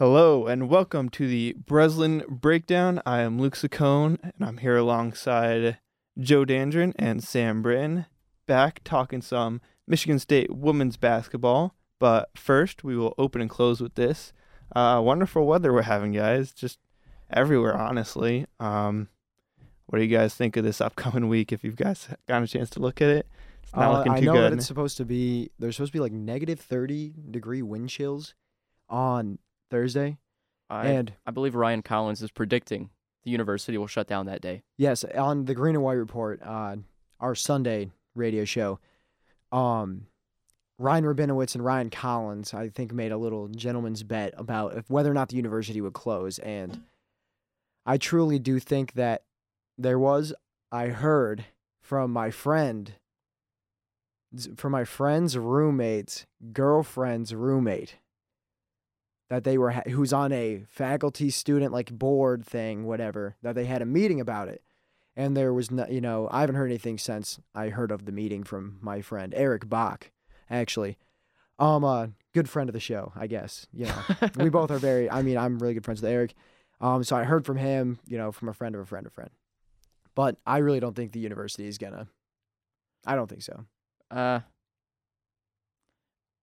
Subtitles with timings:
[0.00, 3.02] Hello and welcome to the Breslin Breakdown.
[3.04, 5.76] I am Luke Saccone and I'm here alongside
[6.18, 8.06] Joe Dandrin and Sam Britton,
[8.46, 11.74] back talking some Michigan State women's basketball.
[11.98, 14.32] But first, we will open and close with this.
[14.74, 16.54] Uh, wonderful weather we're having, guys.
[16.54, 16.78] Just
[17.30, 18.46] everywhere, honestly.
[18.58, 19.08] Um,
[19.84, 21.52] what do you guys think of this upcoming week?
[21.52, 23.26] If you've guys gotten a chance to look at it,
[23.62, 24.44] it's not Uh, looking I too know good.
[24.44, 25.50] that it's supposed to be.
[25.58, 28.32] There's supposed to be like negative 30 degree wind chills
[28.88, 29.38] on
[29.70, 30.18] Thursday,
[30.68, 32.90] I, and I believe Ryan Collins is predicting
[33.24, 34.62] the university will shut down that day.
[34.76, 36.76] yes, on the Green and White Report, uh,
[37.18, 38.78] our Sunday radio show,
[39.52, 40.06] um,
[40.78, 45.10] Ryan Rabinowitz and Ryan Collins, I think, made a little gentleman's bet about if whether
[45.10, 46.82] or not the university would close, and
[47.84, 49.24] I truly do think that
[49.76, 50.32] there was.
[50.72, 51.46] I heard
[51.82, 52.94] from my friend,
[54.56, 57.96] from my friend's roommate's girlfriend's roommate,
[59.30, 63.36] that they were ha- who's on a faculty student like board thing, whatever.
[63.42, 64.62] That they had a meeting about it,
[65.16, 68.12] and there was no, you know, I haven't heard anything since I heard of the
[68.12, 70.10] meeting from my friend Eric Bach,
[70.50, 70.98] actually.
[71.58, 73.66] Um, a good friend of the show, I guess.
[73.72, 74.02] You know,
[74.36, 75.08] we both are very.
[75.10, 76.34] I mean, I'm really good friends with Eric.
[76.80, 79.12] Um, so I heard from him, you know, from a friend of a friend of
[79.12, 79.30] a friend.
[80.16, 82.08] But I really don't think the university is gonna.
[83.06, 83.64] I don't think so.
[84.10, 84.40] Uh,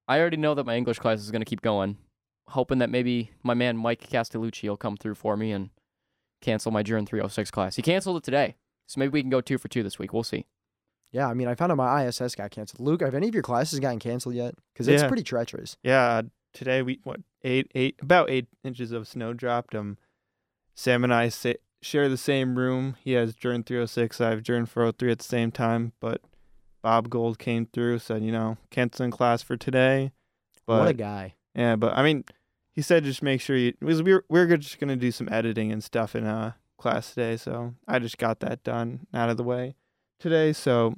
[0.08, 1.98] I already know that my English class is to keep going,
[2.50, 5.70] hoping that maybe my man Mike Castellucci will come through for me and
[6.42, 7.76] cancel my Journ 306 class.
[7.76, 8.56] He canceled it today,
[8.88, 10.14] so maybe we can go two for two this week.
[10.14, 10.46] We'll see.
[11.12, 12.82] Yeah, I mean, I found out my ISS got canceled.
[12.86, 14.56] Luke, have any of your classes gotten canceled yet?
[14.74, 15.08] Because it's Yeah.
[15.08, 15.78] pretty treacherous.
[15.84, 16.22] Yeah,
[16.54, 19.74] today we what eight eight about eight inches of snow dropped.
[19.74, 19.98] Um,
[20.76, 22.98] Sam and I sa- share the same room.
[23.04, 24.20] He has Journ 306.
[24.22, 25.94] I have Journ 403 at the same time.
[26.00, 26.22] But
[26.84, 30.12] Bob Gold came through, said you know canceling class for today.
[30.66, 31.36] But what a guy.
[31.56, 32.26] yeah, but I mean,
[32.78, 35.72] he said just make sure you because we we're we're just gonna do some editing
[35.72, 37.36] and stuff in uh class today.
[37.36, 39.76] So I just got that done out of the way
[40.20, 40.54] today.
[40.54, 40.94] So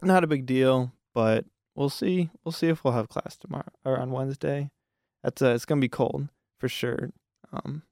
[0.00, 1.44] not a big deal, but
[1.74, 2.30] we'll see.
[2.42, 4.70] We'll see if we'll have class tomorrow or on Wednesday.
[5.22, 6.28] That's uh, it's gonna be cold
[6.58, 7.10] for sure.
[7.52, 7.82] Um,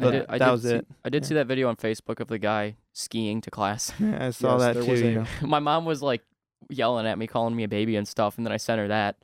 [0.00, 0.86] I did, I that did was see, it.
[1.04, 1.28] I did Yeah.
[1.30, 3.92] see that video on Facebook of the guy skiing to class.
[4.00, 4.92] Yeah, I saw Yes, that too.
[4.92, 5.46] a- you know.
[5.48, 6.22] my mom was like
[6.70, 9.16] yelling at me, calling me a baby and stuff, and then I sent her that.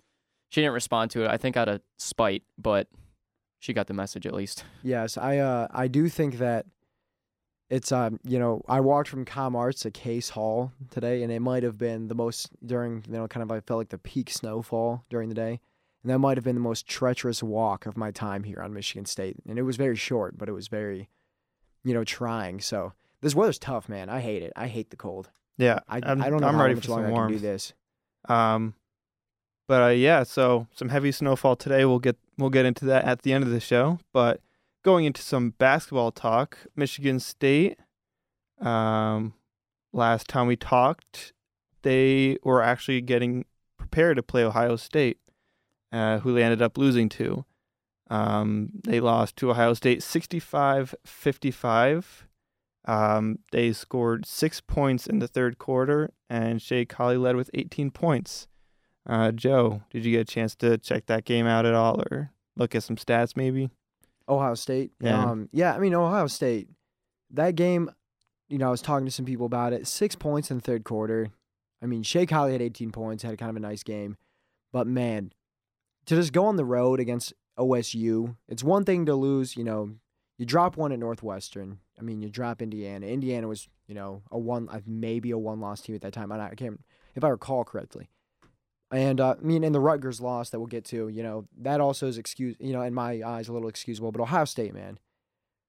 [0.50, 1.30] She didn't respond to it.
[1.30, 2.88] I think out of spite, but
[3.58, 4.64] she got the message at least.
[4.82, 6.66] Yes, I uh I do think that
[7.70, 11.40] it's um you know I walked from Com Arts to Case Hall today, and it
[11.40, 14.30] might have been the most during you know kind of I felt like the peak
[14.30, 15.60] snowfall during the day,
[16.02, 19.04] and that might have been the most treacherous walk of my time here on Michigan
[19.04, 21.08] State, and it was very short, but it was very,
[21.84, 22.60] you know, trying.
[22.60, 24.08] So this weather's tough, man.
[24.08, 24.52] I hate it.
[24.56, 25.30] I hate the cold.
[25.56, 27.32] Yeah, I I'm, I don't know I'm how ready much for some longer I can
[27.32, 27.72] do this.
[28.28, 28.74] Um,
[29.66, 31.84] but uh, yeah, so some heavy snowfall today.
[31.84, 34.00] We'll get we'll get into that at the end of the show.
[34.12, 34.40] But
[34.84, 37.78] going into some basketball talk, Michigan State.
[38.60, 39.34] Um,
[39.92, 41.32] last time we talked,
[41.82, 43.44] they were actually getting
[43.76, 45.18] prepared to play Ohio State,
[45.92, 47.44] uh, who they ended up losing to.
[48.10, 52.04] Um, they lost to Ohio State 65-55.
[52.86, 57.90] Um, they scored six points in the third quarter, and Shay Colley led with 18
[57.90, 58.48] points.
[59.08, 62.30] Uh, Joe, did you get a chance to check that game out at all, or
[62.56, 63.70] look at some stats maybe?
[64.28, 64.92] Ohio State.
[65.00, 65.24] Yeah.
[65.24, 66.68] Um, yeah, I mean Ohio State.
[67.30, 67.90] That game,
[68.48, 69.86] you know, I was talking to some people about it.
[69.86, 71.30] Six points in the third quarter.
[71.82, 74.16] I mean, Shay Colley had 18 points, had kind of a nice game,
[74.72, 75.32] but man,
[76.06, 79.56] to just go on the road against OSU, it's one thing to lose.
[79.56, 79.90] You know,
[80.36, 81.78] you drop one at Northwestern.
[81.98, 83.06] I mean, you drop Indiana.
[83.06, 86.30] Indiana was, you know, a one, uh, maybe a one-loss team at that time.
[86.32, 86.80] I I can't,
[87.14, 88.08] if I recall correctly.
[88.90, 91.80] And uh, I mean, in the Rutgers loss that we'll get to, you know, that
[91.80, 94.12] also is excuse, you know, in my eyes, a little excusable.
[94.12, 94.98] But Ohio State, man,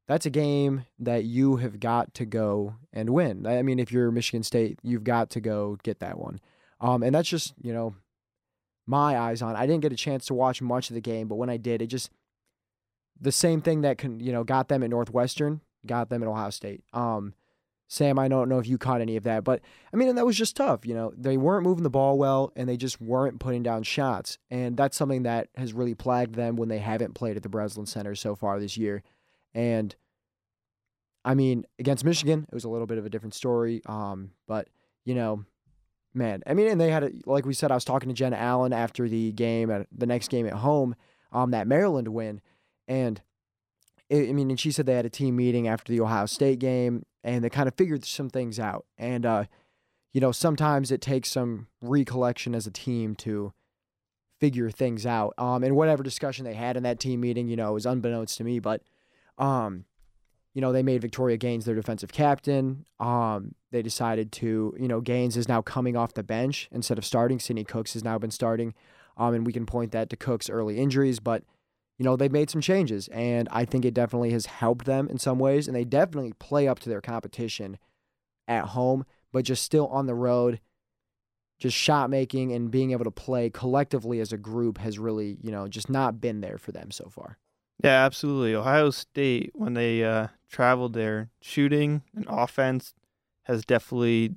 [0.07, 3.45] that's a game that you have got to go and win.
[3.45, 6.39] I mean, if you're Michigan State, you've got to go get that one.
[6.79, 7.95] Um, and that's just, you know,
[8.87, 9.55] my eyes on.
[9.55, 11.81] I didn't get a chance to watch much of the game, but when I did,
[11.81, 12.09] it just
[13.19, 16.49] the same thing that can, you know, got them at Northwestern, got them at Ohio
[16.49, 16.83] State.
[16.93, 17.33] Um,
[17.91, 20.25] Sam, I don't know if you caught any of that, but I mean, and that
[20.25, 20.85] was just tough.
[20.85, 24.37] You know, they weren't moving the ball well, and they just weren't putting down shots,
[24.51, 27.87] and that's something that has really plagued them when they haven't played at the Breslin
[27.87, 29.01] Center so far this year.
[29.55, 29.95] And
[31.25, 33.81] I mean, against Michigan, it was a little bit of a different story.
[33.87, 34.69] Um, but
[35.03, 35.45] you know,
[36.13, 38.35] man, I mean, and they had a, like we said, I was talking to Jen
[38.35, 40.95] Allen after the game at the next game at home,
[41.31, 42.39] um, that Maryland win,
[42.87, 43.19] and
[44.11, 46.59] I I mean, and she said they had a team meeting after the Ohio State
[46.59, 48.85] game, and they kind of figured some things out.
[48.97, 49.45] And uh,
[50.13, 53.53] you know, sometimes it takes some recollection as a team to
[54.39, 55.33] figure things out.
[55.37, 58.43] Um, and whatever discussion they had in that team meeting, you know, is unbeknownst to
[58.43, 58.81] me, but
[59.37, 59.85] um,
[60.53, 62.85] you know, they made Victoria Gaines their defensive captain.
[62.99, 67.05] Um, they decided to, you know, Gaines is now coming off the bench instead of
[67.05, 67.39] starting.
[67.39, 68.73] Sydney Cooks has now been starting.
[69.15, 71.43] Um, and we can point that to Cook's early injuries, but
[71.99, 75.19] you know, they've made some changes, and I think it definitely has helped them in
[75.19, 77.77] some ways, and they definitely play up to their competition
[78.47, 80.61] at home, but just still on the road,
[81.59, 85.51] just shot making and being able to play collectively as a group has really, you
[85.51, 87.37] know, just not been there for them so far.
[87.83, 88.55] Yeah, absolutely.
[88.55, 92.93] Ohio State, when they uh, traveled there, shooting and offense
[93.43, 94.35] has definitely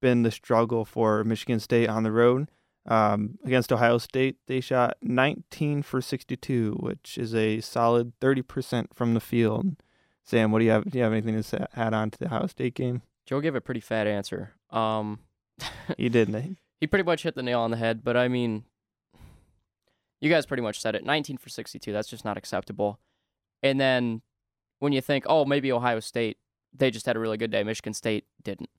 [0.00, 2.48] been the struggle for Michigan State on the road.
[2.86, 9.14] Um, against Ohio State, they shot 19 for 62, which is a solid 30% from
[9.14, 9.76] the field.
[10.24, 10.90] Sam, what do you have?
[10.90, 13.02] Do you have anything to say, add on to the Ohio State game?
[13.26, 14.52] Joe gave a pretty fat answer.
[14.70, 15.20] Um,
[15.96, 16.28] he did.
[16.28, 16.56] Nate.
[16.80, 18.02] he pretty much hit the nail on the head.
[18.02, 18.64] But I mean,
[20.20, 21.04] you guys pretty much said it.
[21.04, 21.92] 19 for 62.
[21.92, 22.98] That's just not acceptable.
[23.62, 24.22] And then
[24.78, 26.38] when you think, oh, maybe Ohio State,
[26.74, 27.62] they just had a really good day.
[27.62, 28.70] Michigan State didn't.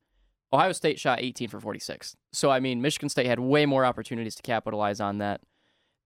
[0.53, 2.15] Ohio State shot 18 for 46.
[2.31, 5.41] So, I mean, Michigan State had way more opportunities to capitalize on that.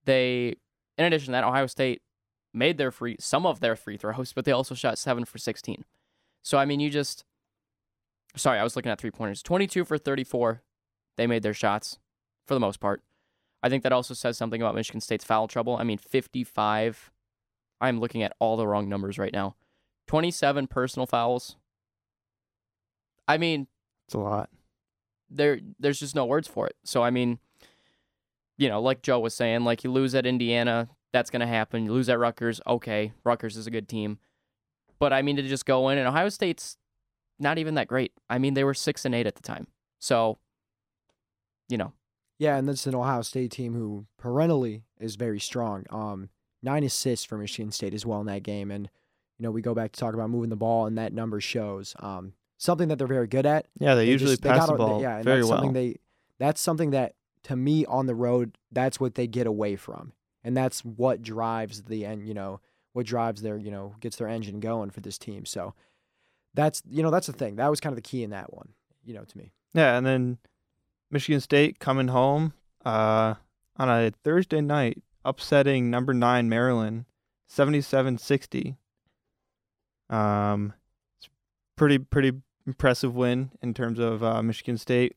[0.06, 0.56] They,
[0.96, 2.00] in addition to that, Ohio State
[2.54, 5.84] made their free, some of their free throws, but they also shot 7 for 16.
[6.42, 7.24] So, I mean, you just,
[8.36, 9.42] sorry, I was looking at three pointers.
[9.42, 10.62] 22 for 34.
[11.18, 11.98] They made their shots
[12.46, 13.02] for the most part.
[13.62, 15.76] I think that also says something about Michigan State's foul trouble.
[15.76, 17.10] I mean, 55.
[17.80, 19.56] I'm looking at all the wrong numbers right now.
[20.06, 21.56] 27 personal fouls.
[23.26, 23.66] I mean,
[24.08, 24.48] it's a lot.
[25.28, 26.76] There, there's just no words for it.
[26.82, 27.38] So I mean,
[28.56, 31.84] you know, like Joe was saying, like you lose at Indiana, that's gonna happen.
[31.84, 34.18] You lose at Rutgers, okay, Rutgers is a good team,
[34.98, 36.78] but I mean to just go in and Ohio State's
[37.38, 38.12] not even that great.
[38.30, 39.66] I mean they were six and eight at the time,
[39.98, 40.38] so
[41.68, 41.92] you know.
[42.38, 45.84] Yeah, and that's an Ohio State team who perennially is very strong.
[45.90, 46.30] Um,
[46.62, 48.88] nine assists for Michigan State as well in that game, and
[49.38, 51.94] you know we go back to talk about moving the ball, and that number shows.
[52.00, 53.66] Um, something that they're very good at.
[53.78, 55.58] Yeah, they, they usually just, pass they the ball they, yeah, very that's well.
[55.58, 55.96] Something they,
[56.38, 57.14] that's something that
[57.44, 60.12] to me on the road, that's what they get away from,
[60.44, 62.28] and that's what drives the end.
[62.28, 62.60] You know,
[62.92, 65.46] what drives their you know gets their engine going for this team.
[65.46, 65.74] So
[66.52, 67.56] that's you know that's the thing.
[67.56, 68.70] That was kind of the key in that one.
[69.04, 69.52] You know, to me.
[69.72, 70.38] Yeah, and then
[71.10, 72.52] Michigan State coming home
[72.84, 73.34] uh,
[73.76, 77.04] on a Thursday night, upsetting number nine Maryland,
[77.50, 78.76] 77-60.
[80.10, 80.72] Um,
[81.18, 81.28] it's
[81.76, 82.32] pretty pretty
[82.68, 85.16] impressive win in terms of uh, Michigan State.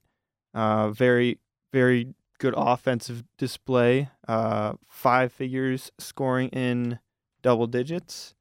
[0.53, 1.38] Uh, very,
[1.71, 4.09] very good offensive display.
[4.27, 6.98] Uh, five figures scoring in
[7.42, 8.33] double digits.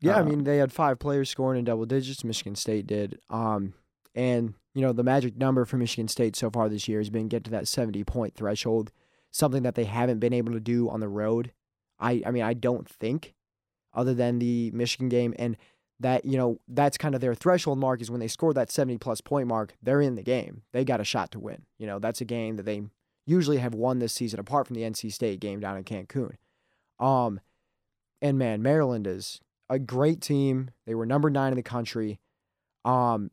[0.00, 2.22] Yeah, I uh, mean they had five players scoring in double digits.
[2.22, 3.18] Michigan State did.
[3.30, 3.74] Um,
[4.14, 7.28] and you know the magic number for Michigan State so far this year has been
[7.28, 8.92] get to that seventy point threshold,
[9.30, 11.52] something that they haven't been able to do on the road.
[11.98, 13.34] I, I mean I don't think,
[13.94, 15.56] other than the Michigan game, and
[16.02, 18.98] that you know that's kind of their threshold mark is when they score that 70
[18.98, 20.62] plus point mark they're in the game.
[20.72, 21.62] They got a shot to win.
[21.78, 22.82] You know that's a game that they
[23.24, 26.34] usually have won this season apart from the nc state game down in cancun.
[26.98, 27.40] Um
[28.20, 29.40] and man maryland is
[29.70, 30.70] a great team.
[30.86, 32.18] They were number nine in the country.
[32.84, 33.30] Um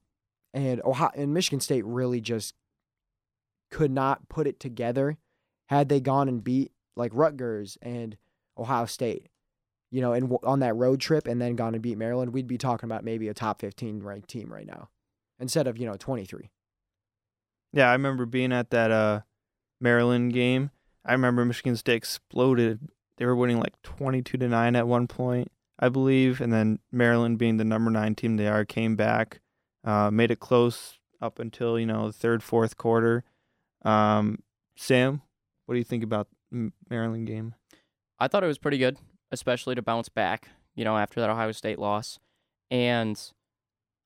[0.54, 2.56] and ohio and michigan state really just
[3.72, 5.18] could not put it together
[5.68, 8.18] had they gone and beat like rutgers and
[8.57, 9.27] ohio state
[9.91, 12.58] you know, and on that road trip and then gone and beat Maryland, we'd be
[12.58, 14.89] talking about maybe a top 15 ranked team right now
[15.39, 16.50] instead of, you know, 23.
[17.74, 19.22] Yeah, I remember being at that uh,
[19.79, 20.72] Maryland game.
[21.05, 22.89] I remember Michigan State exploded.
[23.17, 27.38] They were winning like 22 to 9 at one point, I believe, and then Maryland
[27.38, 29.41] being the number 9 team they are came back,
[29.84, 33.24] uh, made it close up until, you know, the third, fourth quarter.
[33.84, 34.43] Um,
[34.75, 35.22] Sam,
[35.65, 36.27] what do you think about
[36.89, 37.55] Maryland game?
[38.19, 38.98] I thought it was pretty good
[39.31, 42.19] especially to bounce back, you know, after that Ohio State loss.
[42.71, 43.19] And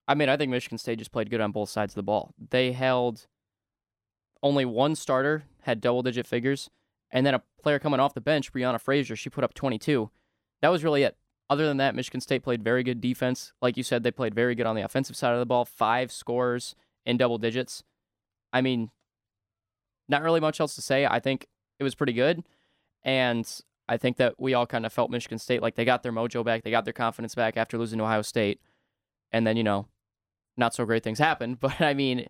[0.08, 2.34] I mean, I think Michigan State just played good on both sides of the ball.
[2.50, 3.28] They held
[4.42, 6.70] only one starter had double digit figures,
[7.10, 10.10] and then a player coming off the bench, Brianna Frazier, she put up 22.
[10.62, 11.16] That was really it.
[11.50, 13.54] Other than that, Michigan State played very good defense.
[13.62, 16.12] Like you said, they played very good on the offensive side of the ball, five
[16.12, 16.76] scores
[17.06, 17.84] in double digits.
[18.52, 18.92] I mean,
[20.08, 21.06] not really much else to say.
[21.06, 21.48] I think
[21.80, 22.44] it was pretty good.
[23.04, 23.50] And
[23.94, 26.44] I think that we all kind of felt Michigan State like they got their mojo
[26.44, 28.60] back, they got their confidence back after losing to Ohio State.
[29.32, 29.88] And then, you know,
[30.58, 31.60] not so great things happened.
[31.60, 32.26] But I mean,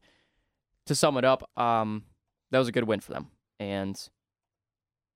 [0.85, 2.03] to sum it up, um,
[2.51, 3.29] that was a good win for them.
[3.61, 3.97] And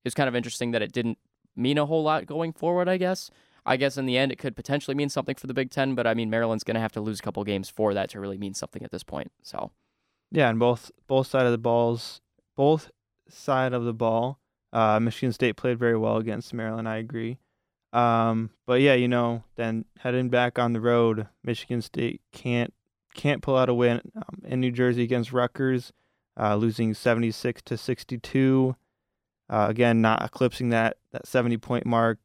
[0.06, 1.18] it's kind of interesting that it didn't
[1.54, 3.30] mean a whole lot going forward, I guess.
[3.66, 6.08] I guess in the end, it could potentially mean something for the Big Ten, but
[6.08, 8.38] I mean, Maryland's going to have to lose a couple games for that to really
[8.38, 9.34] mean something at this point.
[9.44, 9.72] So,
[10.32, 12.22] yeah, and both both side of the balls,
[12.56, 12.90] both
[13.28, 14.40] side of the ball
[14.74, 16.88] Uh, Michigan State played very well against Maryland.
[16.88, 17.40] I agree.
[17.94, 22.74] Um, but yeah, you know, then heading back on the road, Michigan State can't
[23.16, 25.92] can't pull out a win um, in New Jersey against Rutgers,
[26.40, 28.76] uh, losing 76 to 62.
[29.50, 32.20] Uh, again, not eclipsing that that 70 point mark.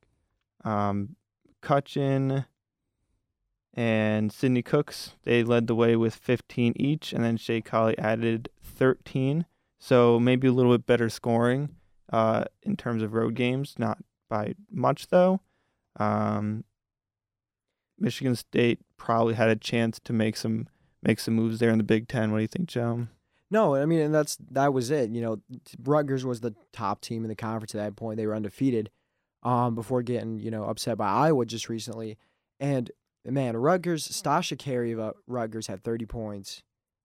[0.65, 1.17] Um,
[1.61, 2.45] Cutchin
[3.75, 8.49] and Sydney Cooks they led the way with 15 each, and then Shay Colley added
[8.63, 9.47] 13.
[9.79, 11.71] So maybe a little bit better scoring
[12.13, 15.41] uh, in terms of road games, not by much though.
[15.97, 16.65] Um,
[17.99, 20.69] Michigan State probably had a chance to make some
[21.03, 22.31] make some moves there in the Big Ten.
[22.31, 23.07] What do you think, Joe?
[23.51, 25.11] No, I mean, and that's that was it.
[25.11, 25.37] You know,
[25.85, 28.17] Rutgers was the top team in the conference at that point.
[28.17, 28.91] They were undefeated
[29.43, 32.19] um, before getting you know upset by Iowa just recently.
[32.61, 32.91] And
[33.25, 36.63] man, Rutgers, Stasha Carey of Rutgers had 30 points,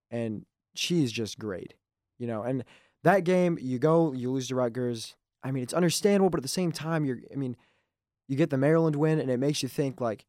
[0.09, 1.73] and she's just great.
[2.17, 2.63] You know, and
[3.03, 5.15] that game, you go, you lose to Rutgers.
[5.43, 7.19] I mean, it's understandable, but at the same time, you're.
[7.31, 7.55] I mean,
[8.27, 10.25] you get the Maryland win, and it makes you think like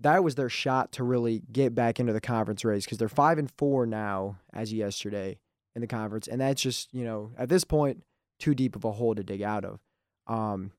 [0.00, 3.38] that was their shot to really get back into the conference race because they're five
[3.38, 5.38] and four now as yesterday
[5.74, 8.02] in the conference, and that's just you know at this point
[8.38, 9.80] too deep of a hole to dig out of.
[10.26, 10.72] Um,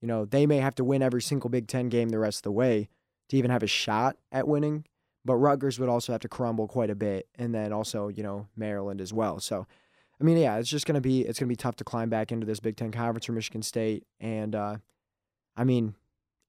[0.00, 2.44] you know they may have to win every single Big Ten game the rest of
[2.44, 2.88] the way
[3.28, 4.84] to even have a shot at winning,
[5.24, 8.46] but Rutgers would also have to crumble quite a bit, and then also you know
[8.56, 9.40] Maryland as well.
[9.40, 9.66] So.
[10.20, 12.46] I mean, yeah, it's just gonna be it's gonna be tough to climb back into
[12.46, 14.76] this Big Ten conference for Michigan State, and uh,
[15.56, 15.94] I mean,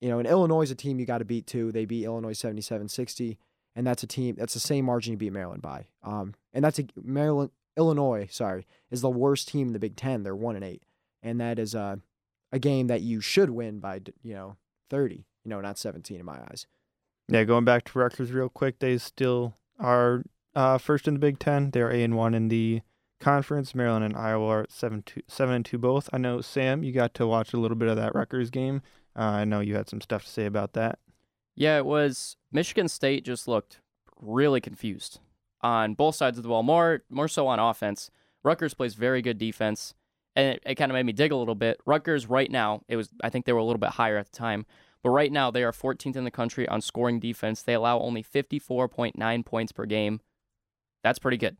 [0.01, 1.71] you know, and Illinois is a team you got to beat too.
[1.71, 3.37] They beat Illinois 77-60,
[3.75, 5.85] and that's a team that's the same margin you beat Maryland by.
[6.03, 10.23] Um, and that's a Maryland Illinois, sorry, is the worst team in the Big Ten.
[10.23, 10.83] They're one and eight,
[11.23, 11.97] and that is uh,
[12.51, 14.57] a game that you should win by you know
[14.89, 16.67] thirty, you know, not seventeen in my eyes.
[17.29, 20.23] Yeah, going back to Rutgers real quick, they still are
[20.53, 21.71] uh, first in the Big Ten.
[21.71, 22.81] They're A and one in the
[23.21, 23.73] conference.
[23.73, 26.09] Maryland and Iowa are seven two seven and two both.
[26.11, 28.81] I know Sam, you got to watch a little bit of that Rutgers game.
[29.15, 30.99] Uh, I know you had some stuff to say about that.
[31.55, 33.79] Yeah, it was Michigan State just looked
[34.19, 35.19] really confused
[35.61, 38.09] on both sides of the ball, more more so on offense.
[38.43, 39.93] Rutgers plays very good defense,
[40.35, 41.79] and it, it kind of made me dig a little bit.
[41.85, 44.37] Rutgers right now, it was I think they were a little bit higher at the
[44.37, 44.65] time,
[45.03, 47.61] but right now they are 14th in the country on scoring defense.
[47.61, 50.21] They allow only 54.9 points per game.
[51.03, 51.57] That's pretty good.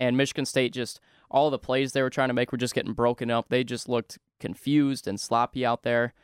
[0.00, 0.98] And Michigan State just
[1.30, 3.50] all the plays they were trying to make were just getting broken up.
[3.50, 6.14] They just looked confused and sloppy out there.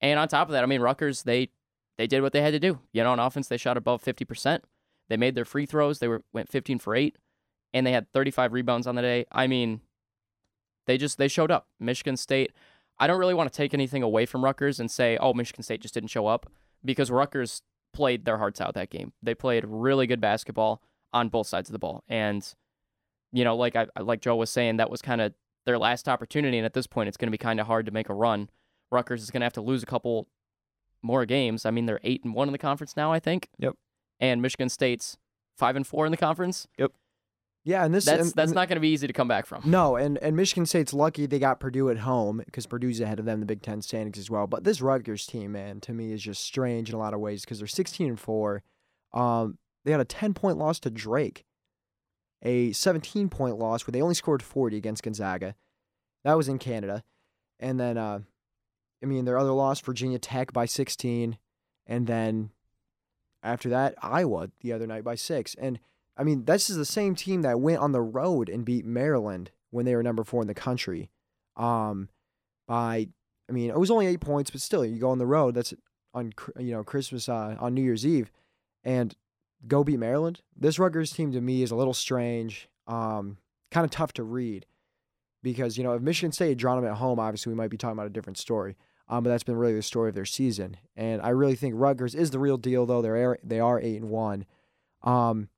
[0.00, 1.50] And on top of that, I mean, Rutgers they
[1.98, 2.80] they did what they had to do.
[2.92, 4.64] You know, on offense they shot above fifty percent.
[5.08, 5.98] They made their free throws.
[5.98, 7.16] They were went fifteen for eight,
[7.74, 9.26] and they had thirty five rebounds on the day.
[9.30, 9.82] I mean,
[10.86, 11.68] they just they showed up.
[11.78, 12.52] Michigan State.
[12.98, 15.80] I don't really want to take anything away from Rutgers and say, oh, Michigan State
[15.80, 16.50] just didn't show up
[16.84, 17.62] because Rutgers
[17.94, 19.14] played their hearts out that game.
[19.22, 22.54] They played really good basketball on both sides of the ball, and
[23.32, 25.34] you know, like I like Joe was saying, that was kind of
[25.66, 27.92] their last opportunity, and at this point, it's going to be kind of hard to
[27.92, 28.48] make a run.
[28.90, 30.26] Rutgers is going to have to lose a couple
[31.02, 31.64] more games.
[31.64, 33.48] I mean, they're eight and one in the conference now, I think.
[33.58, 33.74] Yep.
[34.18, 35.16] And Michigan State's
[35.56, 36.66] five and four in the conference.
[36.78, 36.92] Yep.
[37.62, 39.62] Yeah, and this that's and, that's not going to be easy to come back from.
[39.66, 43.26] No, and and Michigan State's lucky they got Purdue at home because Purdue's ahead of
[43.26, 44.46] them in the Big Ten standings as well.
[44.46, 47.42] But this Rutgers team, man, to me is just strange in a lot of ways
[47.42, 48.62] because they're 16 and four.
[49.12, 51.44] Um, they had a 10 point loss to Drake,
[52.42, 55.54] a 17 point loss where they only scored 40 against Gonzaga.
[56.24, 57.02] That was in Canada,
[57.58, 58.20] and then uh,
[59.02, 61.38] I mean, their other loss, Virginia Tech by 16,
[61.86, 62.50] and then
[63.42, 65.54] after that, Iowa the other night by six.
[65.54, 65.80] And
[66.16, 69.50] I mean, this is the same team that went on the road and beat Maryland
[69.70, 71.10] when they were number four in the country.
[71.56, 72.08] Um,
[72.68, 73.08] by
[73.48, 75.54] I mean, it was only eight points, but still, you go on the road.
[75.54, 75.74] That's
[76.14, 78.30] on you know Christmas uh, on New Year's Eve,
[78.84, 79.14] and
[79.66, 80.40] go beat Maryland.
[80.56, 83.38] This Rutgers team to me is a little strange, um,
[83.70, 84.66] kind of tough to read,
[85.42, 87.76] because you know if Michigan State had drawn them at home, obviously we might be
[87.76, 88.76] talking about a different story.
[89.08, 90.76] Um, but that's been really the story of their season.
[90.94, 93.02] And I really think Rutgers is the real deal, though.
[93.02, 94.46] They're they are eight and one,
[95.02, 95.48] um,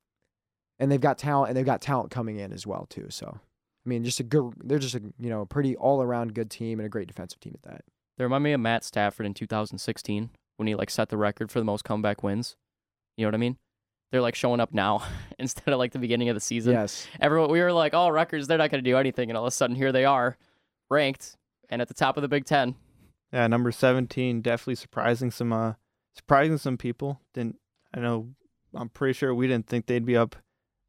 [0.78, 3.08] and they've got talent, and they've got talent coming in as well too.
[3.10, 4.54] So, I mean, just a good.
[4.64, 7.40] They're just a you know a pretty all around good team and a great defensive
[7.40, 7.84] team at that.
[8.16, 11.58] They remind me of Matt Stafford in 2016 when he like set the record for
[11.58, 12.56] the most comeback wins.
[13.16, 13.58] You know what I mean?
[14.12, 15.02] They're like showing up now
[15.38, 16.74] instead of like the beginning of the season.
[16.74, 17.08] Yes.
[17.18, 19.48] Everyone, we were like, oh, Rutgers, they're not going to do anything, and all of
[19.48, 20.36] a sudden here they are,
[20.88, 21.36] ranked
[21.70, 22.76] and at the top of the Big Ten.
[23.32, 25.72] Yeah, number seventeen, definitely surprising some uh
[26.14, 27.20] surprising some people.
[27.32, 27.56] Didn't
[27.92, 28.28] I know?
[28.74, 30.36] I'm pretty sure we didn't think they'd be up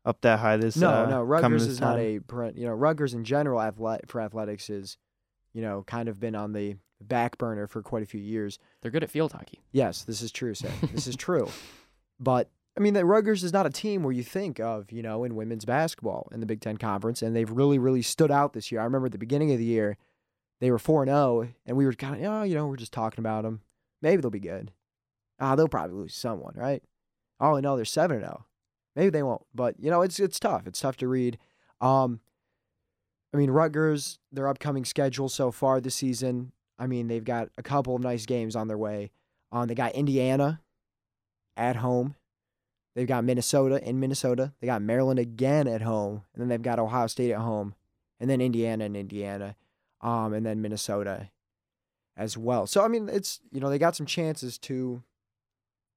[0.06, 0.76] up that high this.
[0.76, 2.24] No, uh, no, Rutgers is not time.
[2.30, 4.98] a you know Rutgers in general athletic for athletics is,
[5.54, 8.60] you know, kind of been on the back burner for quite a few years.
[8.82, 9.62] They're good at field hockey.
[9.72, 10.74] Yes, this is true, Sam.
[10.92, 11.48] this is true.
[12.20, 15.24] But I mean, that Rutgers is not a team where you think of, you know,
[15.24, 18.72] in women's basketball in the Big Ten Conference, and they've really, really stood out this
[18.72, 18.82] year.
[18.82, 19.98] I remember at the beginning of the year,
[20.60, 23.22] they were 4 0, and we were kind of, oh, you know, we're just talking
[23.22, 23.62] about them.
[24.02, 24.72] Maybe they'll be good.
[25.40, 26.82] Ah, they'll probably lose someone, right?
[27.40, 28.46] Oh, no, they're 7 0.
[28.96, 29.46] Maybe they won't.
[29.54, 30.66] But, you know, it's it's tough.
[30.66, 31.38] It's tough to read.
[31.82, 32.22] Um,
[33.34, 37.64] I mean, Rutgers, their upcoming schedule so far this season, I mean, they've got a
[37.64, 39.12] couple of nice games on their way.
[39.52, 40.62] Um, they got Indiana
[41.58, 42.16] at home.
[42.96, 44.54] They've got Minnesota in Minnesota.
[44.60, 47.74] They got Maryland again at home, and then they've got Ohio State at home,
[48.20, 49.56] and then Indiana and Indiana,
[50.02, 51.30] um, and then Minnesota
[52.16, 52.68] as well.
[52.68, 55.04] So I mean, it's you know they got some chances to.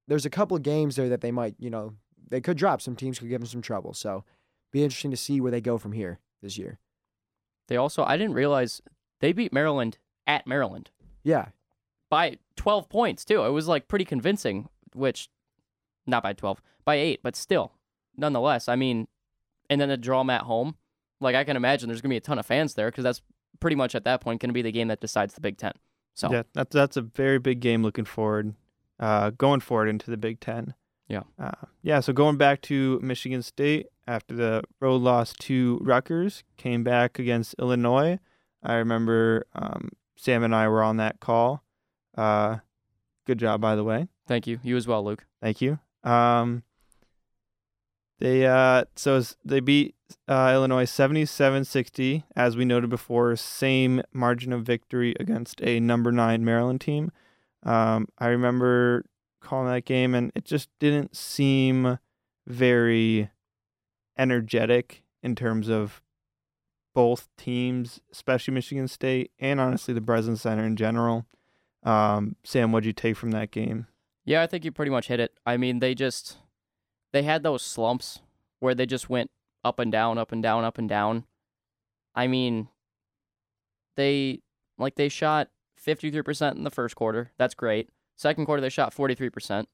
[0.09, 1.95] There's a couple of games there that they might you know
[2.29, 2.81] they could drop.
[2.81, 3.93] Some teams could give them some trouble.
[3.93, 4.25] So
[4.73, 6.79] be interesting to see where they go from here this year.
[7.69, 8.81] They also, I didn't realize
[9.21, 10.91] they beat Maryland at Maryland
[11.23, 11.47] Yeah,
[12.11, 13.43] by 12 points, too.
[13.45, 15.29] It was like pretty convincing, which,
[16.07, 17.73] not by 12, by eight, but still,
[18.16, 18.69] nonetheless.
[18.69, 19.09] I mean,
[19.69, 20.76] and then to draw them at home,
[21.21, 23.21] like I can imagine there's going to be a ton of fans there because that's
[23.61, 25.73] pretty much at that point going to be the game that decides the Big Ten.
[26.14, 28.55] So, Yeah, that's that's a very big game looking forward,
[28.99, 30.75] uh, going forward into the Big Ten.
[31.09, 31.23] Yeah.
[31.38, 31.52] Uh,
[31.83, 32.00] yeah.
[32.00, 37.55] So going back to Michigan State after the road loss to Rutgers, came back against
[37.59, 38.19] Illinois.
[38.62, 41.62] I remember um, Sam and I were on that call.
[42.16, 42.57] Uh,
[43.26, 44.09] good job, by the way.
[44.26, 44.59] thank you.
[44.62, 45.25] You as well, Luke.
[45.40, 45.78] Thank you.
[46.02, 46.62] Um,
[48.19, 49.95] they uh, so they beat
[50.29, 56.45] uh, Illinois 77-60, as we noted before, same margin of victory against a number nine
[56.45, 57.13] Maryland team.
[57.63, 59.05] Um, I remember
[59.41, 61.99] calling that game, and it just didn't seem
[62.47, 63.31] very
[64.17, 66.01] energetic in terms of
[66.95, 71.27] both teams, especially Michigan State, and honestly the Breslin Center in general.
[71.83, 73.87] Um, Sam, what'd you take from that game?
[74.25, 75.33] Yeah, I think you pretty much hit it.
[75.45, 76.39] I mean, they just
[77.13, 78.21] they had those slumps
[78.61, 79.31] where they just went
[79.65, 81.25] up and down, up and down, up and down.
[82.15, 82.69] I mean,
[83.97, 84.41] they
[84.79, 85.49] like they shot
[85.85, 87.33] 53% in the first quarter.
[87.39, 87.91] That's great.
[88.17, 89.67] Second quarter they shot 43%.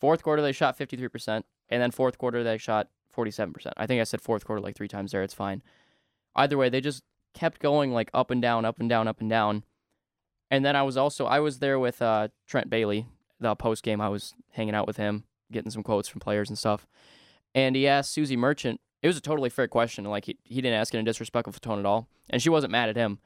[0.00, 3.72] Fourth quarter they shot 53%, and then fourth quarter they shot 47%.
[3.76, 5.22] I think I said fourth quarter like 3 times there.
[5.22, 5.62] It's fine.
[6.34, 7.02] Either way, they just
[7.34, 9.64] kept going like up and down, up and down, up and down.
[10.50, 13.06] And then I was also I was there with uh, Trent Bailey,
[13.38, 14.00] the post game.
[14.00, 16.86] I was hanging out with him, getting some quotes from players and stuff.
[17.54, 18.80] And he asked Suzy Merchant.
[19.02, 20.04] It was a totally fair question.
[20.04, 22.72] Like he, he didn't ask it in a disrespectful tone at all, and she wasn't
[22.72, 23.18] mad at him.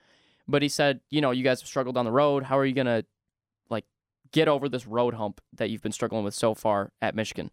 [0.47, 2.45] But he said, you know, you guys have struggled on the road.
[2.45, 3.05] How are you gonna
[3.71, 3.85] like
[4.33, 7.51] get over this road hump that you've been struggling with so far at Michigan?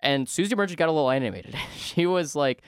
[0.00, 1.56] And Suzy Merchant got a little animated.
[1.76, 2.62] she was like,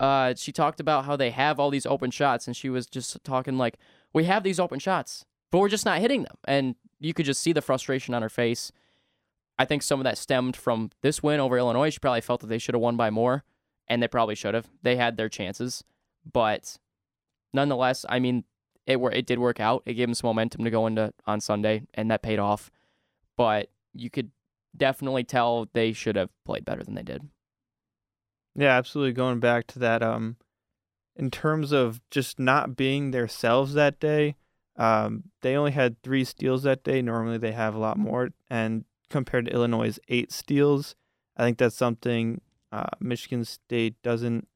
[0.00, 3.22] uh, she talked about how they have all these open shots, and she was just
[3.24, 3.78] talking like,
[4.12, 6.36] we have these open shots, but we're just not hitting them.
[6.44, 8.72] And you could just see the frustration on her face.
[9.58, 11.90] I think some of that stemmed from this win over Illinois.
[11.90, 13.44] She probably felt that they should have won by more,
[13.86, 14.68] and they probably should have.
[14.82, 15.84] They had their chances,
[16.30, 16.78] but
[17.52, 18.44] nonetheless, I mean,
[18.86, 19.82] it were it did work out.
[19.86, 22.70] It gave them some momentum to go into on Sunday, and that paid off.
[23.36, 24.30] But you could
[24.76, 27.28] definitely tell they should have played better than they did.
[28.54, 29.12] Yeah, absolutely.
[29.12, 30.36] Going back to that, um,
[31.16, 34.36] in terms of just not being themselves that day,
[34.76, 37.02] um, they only had three steals that day.
[37.02, 40.96] Normally they have a lot more, and compared to Illinois' eight steals,
[41.36, 42.40] I think that's something
[42.72, 44.48] uh, Michigan State doesn't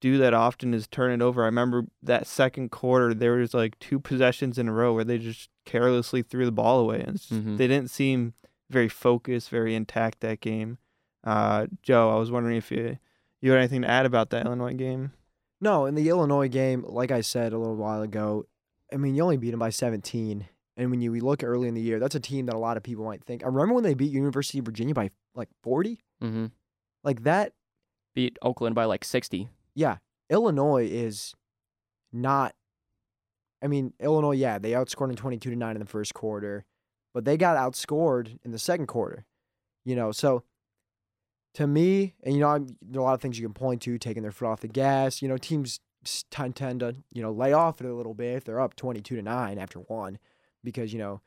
[0.00, 0.74] do that often.
[0.74, 1.42] Is turn it over.
[1.42, 5.18] I remember that second quarter there was like two possessions in a row where they
[5.18, 7.56] just carelessly threw the ball away, and it's just- Mhm.
[7.56, 8.34] they didn't seem
[8.70, 10.78] very focused, very intact that game.
[11.24, 12.98] Uh, Joe, I was wondering if you
[13.40, 15.12] you had anything to add about that Illinois game.
[15.60, 18.46] No, in the Illinois game, like I said a little while ago,
[18.92, 20.48] I mean, you only beat them by 17.
[20.78, 22.84] And when you look early in the year, that's a team that a lot of
[22.84, 23.42] people might think.
[23.42, 25.98] I remember when they beat University of Virginia by like 40?
[26.22, 26.46] Mm-hmm.
[27.02, 27.52] Like that,
[28.14, 29.48] Beat Oakland by like sixty.
[29.74, 29.98] yeah.
[30.30, 31.34] Illinois is
[32.12, 32.54] not
[33.62, 36.64] I mean, Illinois, yeah, they outscored in 22 to 9 in the first quarter,
[37.12, 39.26] but they got outscored in the second quarter.
[39.84, 40.44] You know, so
[41.54, 43.82] to me, and you know, I'm, there are a lot of things you can point
[43.82, 45.22] to, taking their foot off the gas.
[45.22, 45.80] You know, teams
[46.30, 49.16] tend, tend to, you know, lay off it a little bit if they're up 22
[49.16, 50.18] to 9 after one
[50.64, 51.20] because, you know,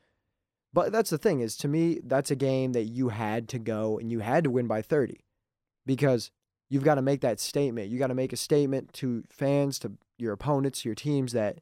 [0.73, 3.97] but that's the thing is to me, that's a game that you had to go
[3.99, 5.19] and you had to win by 30
[5.85, 6.31] because
[6.69, 7.89] you've got to make that statement.
[7.89, 11.59] You got to make a statement to fans, to your opponents, your teams that,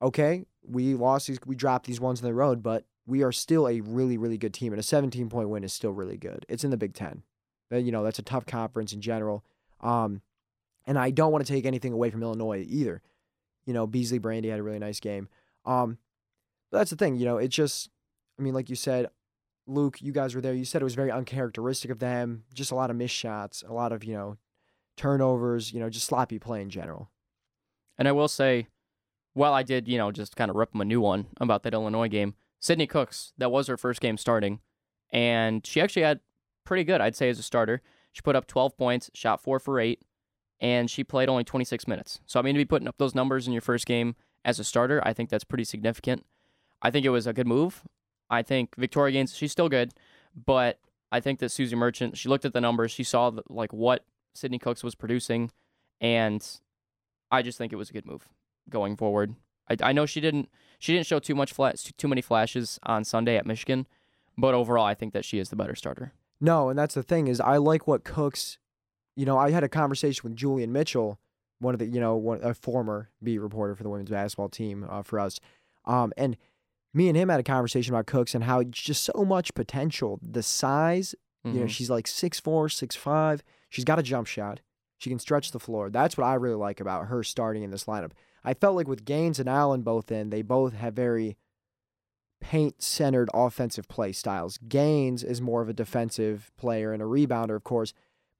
[0.00, 3.68] okay, we lost these, we dropped these ones on the road, but we are still
[3.68, 6.46] a really, really good team, and a 17 point win is still really good.
[6.48, 7.22] It's in the Big Ten.
[7.70, 9.44] That you know that's a tough conference in general.
[9.80, 10.22] Um,
[10.86, 13.02] and I don't want to take anything away from Illinois either.
[13.66, 15.28] You know, Beasley Brandy had a really nice game.
[15.64, 15.98] Um,
[16.70, 17.16] but that's the thing.
[17.16, 17.90] You know, it just,
[18.38, 19.08] I mean, like you said,
[19.66, 20.54] Luke, you guys were there.
[20.54, 22.44] You said it was very uncharacteristic of them.
[22.52, 24.36] Just a lot of missed shots, a lot of you know
[24.96, 25.72] turnovers.
[25.72, 27.10] You know, just sloppy play in general.
[27.96, 28.66] And I will say,
[29.34, 31.74] well, I did, you know, just kind of rip them a new one about that
[31.74, 32.34] Illinois game.
[32.60, 34.60] Sydney Cooks, that was her first game starting,
[35.10, 36.20] and she actually had
[36.64, 37.82] pretty good, I'd say, as a starter.
[38.12, 40.00] She put up 12 points, shot four for eight,
[40.60, 42.20] and she played only 26 minutes.
[42.26, 44.64] So, I mean, to be putting up those numbers in your first game as a
[44.64, 46.24] starter, I think that's pretty significant.
[46.84, 47.82] I think it was a good move.
[48.30, 49.92] I think Victoria Gaines, she's still good,
[50.46, 50.78] but
[51.10, 54.04] I think that Suzy Merchant, she looked at the numbers, she saw the, like what
[54.34, 55.50] Sydney Cooks was producing,
[56.00, 56.46] and
[57.30, 58.28] I just think it was a good move
[58.68, 59.34] going forward.
[59.68, 63.04] I, I know she didn't she didn't show too much flash too many flashes on
[63.04, 63.86] Sunday at Michigan,
[64.36, 66.12] but overall I think that she is the better starter.
[66.40, 68.58] No, and that's the thing is I like what Cooks.
[69.16, 71.18] You know, I had a conversation with Julian Mitchell,
[71.60, 74.86] one of the you know one, a former beat reporter for the women's basketball team
[74.90, 75.38] uh, for us,
[75.86, 76.36] um, and
[76.94, 80.18] me and him had a conversation about Cooks and how just so much potential.
[80.22, 81.68] The size, you know, Mhm.
[81.68, 83.42] she's like six four, six five.
[83.68, 84.60] She's got a jump shot.
[84.98, 85.90] She can stretch the floor.
[85.90, 88.12] That's what I really like about her starting in this lineup.
[88.44, 91.36] I felt like with Gaines and Allen both in, they both have very
[92.40, 94.58] paint centered offensive play styles.
[94.68, 97.92] Gaines is more of a defensive player and a rebounder, of course,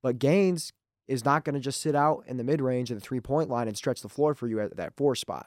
[0.03, 0.73] but Gaines
[1.09, 3.51] is not going to just sit out in the mid range and the three point
[3.51, 5.47] line and stretch the floor for you at that four spot.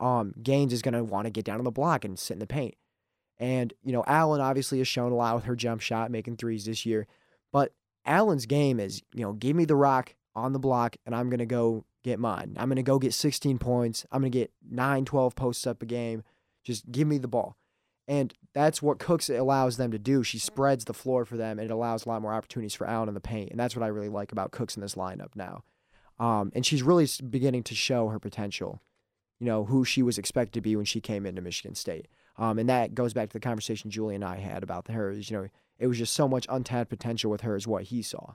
[0.00, 2.40] Um, Gaines is going to want to get down on the block and sit in
[2.40, 2.74] the paint.
[3.38, 6.64] And, you know, Allen obviously has shown a lot with her jump shot, making threes
[6.64, 7.06] this year.
[7.52, 7.72] But
[8.04, 11.38] Allen's game is, you know, give me the rock on the block and I'm going
[11.38, 12.56] to go get mine.
[12.58, 14.06] I'm going to go get 16 points.
[14.10, 16.22] I'm going to get 9, 12 posts up a game.
[16.64, 17.56] Just give me the ball.
[18.08, 20.22] And that's what Cooks allows them to do.
[20.22, 23.08] She spreads the floor for them and it allows a lot more opportunities for Allen
[23.08, 23.50] in the paint.
[23.50, 25.62] And that's what I really like about Cooks in this lineup now.
[26.18, 28.82] Um, and she's really beginning to show her potential,
[29.40, 32.06] you know, who she was expected to be when she came into Michigan State.
[32.36, 35.10] Um, and that goes back to the conversation Julie and I had about her.
[35.10, 35.48] Is, you know,
[35.78, 38.34] it was just so much untapped potential with her, is what he saw.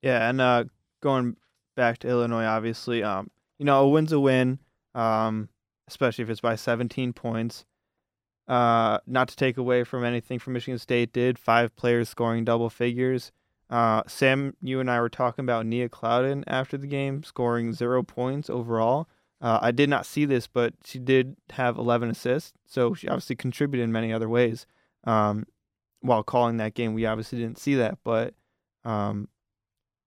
[0.00, 0.64] Yeah, and uh,
[1.02, 1.36] going
[1.76, 4.60] back to Illinois, obviously, um, you know, a win's a win,
[4.94, 5.48] um,
[5.88, 7.64] especially if it's by 17 points.
[8.46, 12.70] Uh, not to take away from anything from Michigan State did five players scoring double
[12.70, 13.30] figures.
[13.68, 18.02] Uh, Sam, you and I were talking about Nia Clouden after the game, scoring zero
[18.02, 19.06] points overall.
[19.40, 23.36] Uh, I did not see this, but she did have 11 assists, so she obviously
[23.36, 24.66] contributed in many other ways.
[25.04, 25.46] Um,
[26.00, 28.34] while calling that game, we obviously didn't see that, but
[28.84, 29.28] um,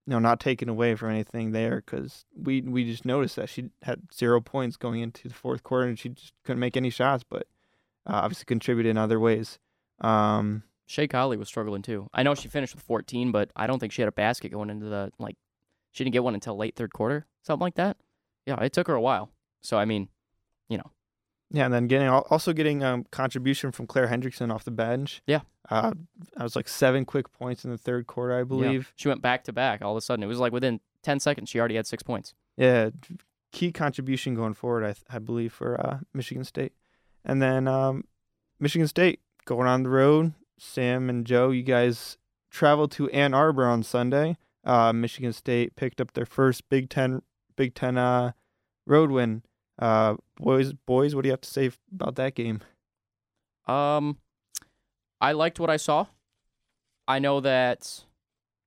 [0.05, 3.69] you know, not taken away from anything there because we we just noticed that she
[3.83, 7.23] had zero points going into the fourth quarter and she just couldn't make any shots,
[7.27, 7.43] but
[8.07, 9.59] uh, obviously contributed in other ways.
[9.99, 12.07] Um, Shay Colley was struggling too.
[12.13, 14.69] I know she finished with 14, but I don't think she had a basket going
[14.69, 15.37] into the like.
[15.91, 17.97] She didn't get one until late third quarter, something like that.
[18.45, 19.29] Yeah, it took her a while.
[19.61, 20.09] So I mean,
[20.69, 20.91] you know.
[21.51, 25.21] yeah, and then getting also getting um, contribution from Claire Hendrickson off the bench.
[25.27, 25.41] Yeah.
[25.69, 25.91] uh,
[26.37, 28.93] I was like seven quick points in the third quarter, I yeah, believe.
[28.95, 29.81] she went back to back.
[29.81, 32.33] All of a sudden, it was like within 10 seconds, she already had six points.
[32.57, 32.89] Yeah,
[33.51, 36.73] key contribution going forward, I th- I believe for uh, Michigan State,
[37.23, 38.05] and then um,
[38.59, 40.33] Michigan State going on the road.
[40.57, 42.17] Sam and Joe, you guys
[42.49, 44.37] traveled to Ann Arbor on Sunday.
[44.63, 47.21] Uh, Michigan State picked up their first Big Ten
[47.61, 48.31] Big Ten uh,
[48.87, 49.43] road win.
[49.77, 52.61] Uh, boys, boys, what do you have to say about that game?
[53.67, 54.17] Um,
[55.21, 56.07] I liked what I saw.
[57.07, 58.03] I know that,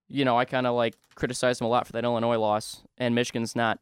[0.09, 3.17] you know, I kind of like criticized them a lot for that Illinois loss, and
[3.17, 3.81] Michigan's not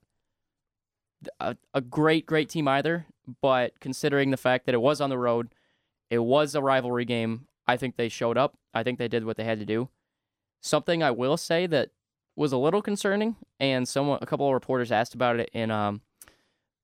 [1.38, 3.04] a, a great, great team either.
[3.42, 5.54] But considering the fact that it was on the road,
[6.08, 7.48] it was a rivalry game.
[7.66, 8.56] I think they showed up.
[8.72, 9.90] I think they did what they had to do.
[10.62, 11.90] Something I will say that
[12.36, 16.00] was a little concerning, and someone, a couple of reporters asked about it in, um,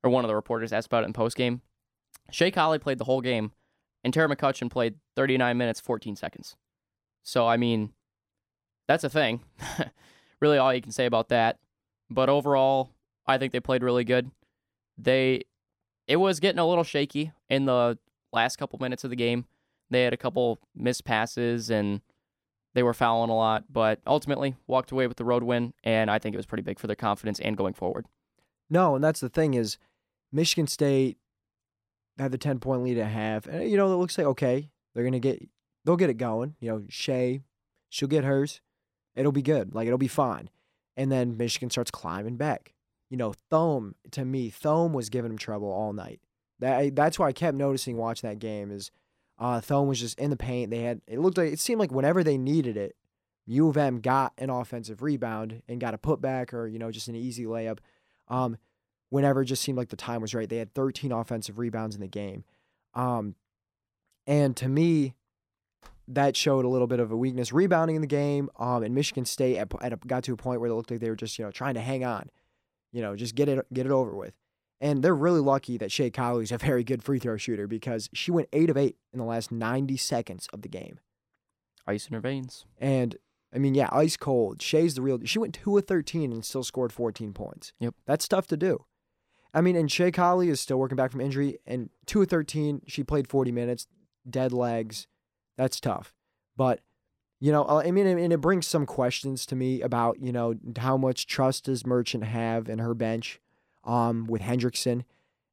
[0.02, 1.62] or one of the reporters asked about it in post game.
[2.30, 3.52] Shay Colley played the whole game,
[4.04, 6.56] and Taryn McCutcheon played 39 minutes 14 seconds.
[7.22, 7.92] So I mean,
[8.86, 9.40] that's a thing.
[10.40, 11.58] really, all you can say about that.
[12.10, 12.90] But overall,
[13.26, 14.30] I think they played really good.
[14.96, 15.42] They,
[16.06, 17.98] it was getting a little shaky in the
[18.32, 19.46] last couple minutes of the game.
[19.90, 22.00] They had a couple missed passes and
[22.78, 26.20] they were fouling a lot, but ultimately walked away with the road win, and I
[26.20, 28.06] think it was pretty big for their confidence and going forward.
[28.70, 29.78] No, and that's the thing is,
[30.30, 31.18] Michigan State
[32.20, 35.02] had the ten point lead at half, and you know it looks like okay, they're
[35.02, 35.48] gonna get,
[35.84, 36.54] they'll get it going.
[36.60, 37.40] You know, Shay,
[37.88, 38.60] she'll get hers,
[39.16, 40.48] it'll be good, like it'll be fine,
[40.96, 42.74] and then Michigan starts climbing back.
[43.10, 46.20] You know, Thome to me, Thome was giving them trouble all night.
[46.60, 48.92] That that's why I kept noticing watching that game is,
[49.38, 50.70] uh, Thome was just in the paint.
[50.70, 52.96] They had it looked like it seemed like whenever they needed it,
[53.46, 57.08] U of M got an offensive rebound and got a putback or you know just
[57.08, 57.78] an easy layup.
[58.28, 58.58] Um,
[59.10, 60.48] whenever it just seemed like the time was right.
[60.48, 62.44] They had 13 offensive rebounds in the game.
[62.94, 63.36] Um,
[64.26, 65.14] and to me,
[66.08, 68.50] that showed a little bit of a weakness rebounding in the game.
[68.58, 71.00] Um, and Michigan State at, at a, got to a point where it looked like
[71.00, 72.30] they were just you know trying to hang on,
[72.92, 74.34] you know, just get it get it over with.
[74.80, 78.30] And they're really lucky that Shay is a very good free throw shooter because she
[78.30, 81.00] went eight of eight in the last 90 seconds of the game.
[81.86, 82.64] Ice in her veins.
[82.78, 83.16] And
[83.52, 84.62] I mean, yeah, ice cold.
[84.62, 85.18] Shay's the real.
[85.24, 87.72] She went two of 13 and still scored 14 points.
[87.80, 87.94] Yep.
[88.06, 88.84] That's tough to do.
[89.54, 92.82] I mean, and Shay Colley is still working back from injury, and two of 13,
[92.86, 93.86] she played 40 minutes,
[94.28, 95.06] dead legs.
[95.56, 96.14] That's tough.
[96.56, 96.80] But,
[97.40, 100.54] you know, uh, I mean, and it brings some questions to me about, you know,
[100.78, 103.40] how much trust does Merchant have in her bench
[103.88, 105.02] um, with Hendrickson.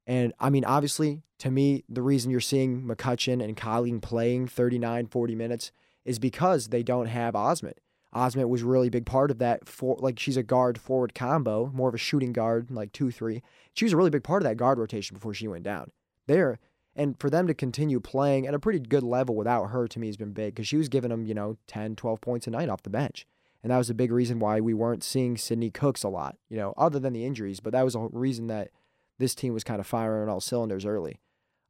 [0.06, 5.08] And I mean, obviously, to me, the reason you're seeing McCutcheon and Colleen playing 39,
[5.08, 5.72] 40 minutes
[6.04, 7.76] is because they don't have Osmond.
[8.14, 9.68] Osmond was really a big part of that.
[9.68, 13.42] For like, she's a guard forward combo, more of a shooting guard, like two three.
[13.74, 15.92] She was a really big part of that guard rotation before she went down.
[16.28, 16.60] There,
[16.96, 20.08] and for them to continue playing at a pretty good level without her, to me,
[20.08, 22.70] has been big because she was giving them, you know, 10, 12 points a night
[22.70, 23.28] off the bench.
[23.66, 26.56] And that was a big reason why we weren't seeing Sydney Cooks a lot, you
[26.56, 27.60] know, other than the injuries.
[27.60, 28.70] But that was a reason that
[29.18, 31.20] this team was kind of firing on all cylinders early.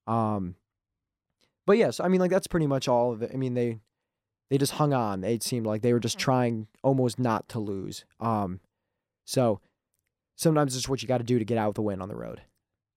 [0.06, 0.56] Um,
[1.66, 3.32] but yes, I mean, like that's pretty much all of it.
[3.34, 3.80] I mean, they
[4.50, 5.24] they just hung on.
[5.24, 8.04] It seemed like they were just trying almost not to lose.
[8.20, 8.60] Um,
[9.24, 9.62] so
[10.36, 12.18] sometimes it's what you got to do to get out with a win on the
[12.18, 12.42] road.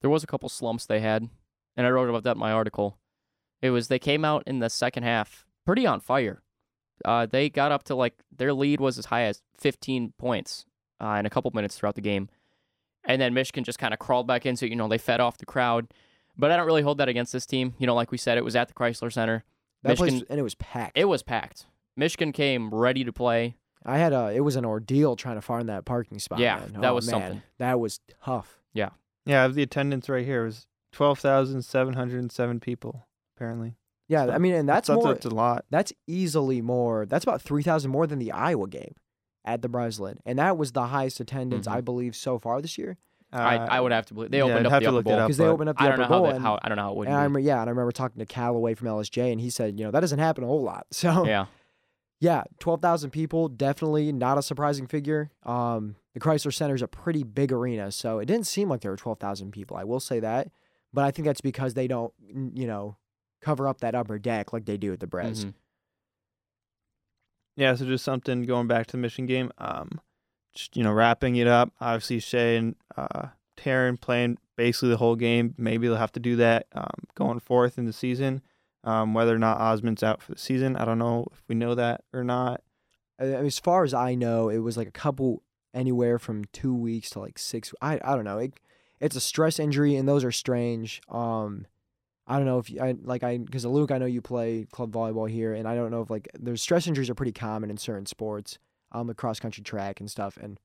[0.01, 1.29] There was a couple slumps they had,
[1.77, 2.99] and I wrote about that in my article.
[3.63, 6.43] It was they came out in the second half pretty on fire.
[7.05, 10.65] Uh, they got up to like their lead was as high as 15 points
[11.01, 12.29] uh, in a couple minutes throughout the game,
[13.05, 14.71] and then Michigan just kind of crawled back into it.
[14.71, 15.93] You know, they fed off the crowd,
[16.37, 17.75] but I don't really hold that against this team.
[17.79, 19.45] You know, like we said, it was at the Crisler Center.
[19.83, 20.99] That Michigan- place and it was packed.
[20.99, 21.67] It was packed.
[21.97, 23.57] Michigan came ready to play.
[23.87, 26.41] I had a it was an ordeal trying to find that parking spot.
[26.41, 26.81] Yeah, man.
[26.81, 27.43] that Oh, was man, something.
[27.59, 28.61] That was tough.
[28.73, 28.91] Yeah,
[29.25, 30.45] Yeah, the attendance right here.
[30.45, 33.07] Was 12,707 people,
[33.37, 33.77] apparently.
[34.09, 35.13] Yeah, So I mean, and that's, that's, more.
[35.15, 35.65] that's a lot.
[35.71, 37.05] That's easily more.
[37.07, 38.95] That's about three thousand more than the Iowa game
[39.45, 41.73] at the Breslin, and that was the highest attendance Mhm.
[41.73, 42.97] I believe so far this year.
[43.31, 45.17] I, Uh, I would have to believe they opened I'd up the upper bowl.
[45.17, 46.69] because they opened up the I don't upper know how, bowl, that, and, how I
[46.69, 47.23] don't know how it would and I be.
[47.25, 49.91] remember, yeah, and I remember talking to Callaway from LSJ, and he said, you know,
[49.91, 50.87] that doesn't happen a whole lot.
[50.93, 51.45] So Yeah.
[52.21, 55.31] yeah, twelve thousand people, definitely not a surprising figure.
[55.45, 58.91] Um, the Crisler Center is a pretty big arena, so it didn't seem like there
[58.91, 59.77] were twelve thousand people.
[59.77, 60.51] I will say that,
[60.95, 62.15] but I think that's because they don't,
[62.55, 62.97] you know,
[63.41, 65.45] cover up that upper deck like they do at the Bres.
[65.45, 65.55] Mhm.
[67.57, 69.51] Yeah, so just something going back to the mission game.
[69.59, 70.01] Um,
[70.55, 71.73] just you know, wrapping it up.
[71.81, 75.55] Obviously, Shay and uh, Taryn playing basically the whole game.
[75.59, 78.43] Maybe they'll have to do that um, going forth in the season.
[78.85, 81.75] Um, whether or not Osmond's out for the season, I don't know if we know
[81.75, 82.63] that or not.
[83.19, 85.43] I I mean, as far as I know, it was like a couple
[85.75, 87.75] anywhere from two weeks to like six.
[87.83, 88.39] I I don't know.
[88.39, 88.55] It,
[89.01, 91.03] it's a stress injury, and those are strange.
[91.09, 91.67] Um,
[92.29, 94.93] I don't know if you, I like I because Luke, I know you play club
[94.93, 97.79] volleyball here, and I don't know if like there's stress injuries are pretty common in
[97.79, 98.59] certain sports,
[98.93, 100.61] um, cross country track and stuff, and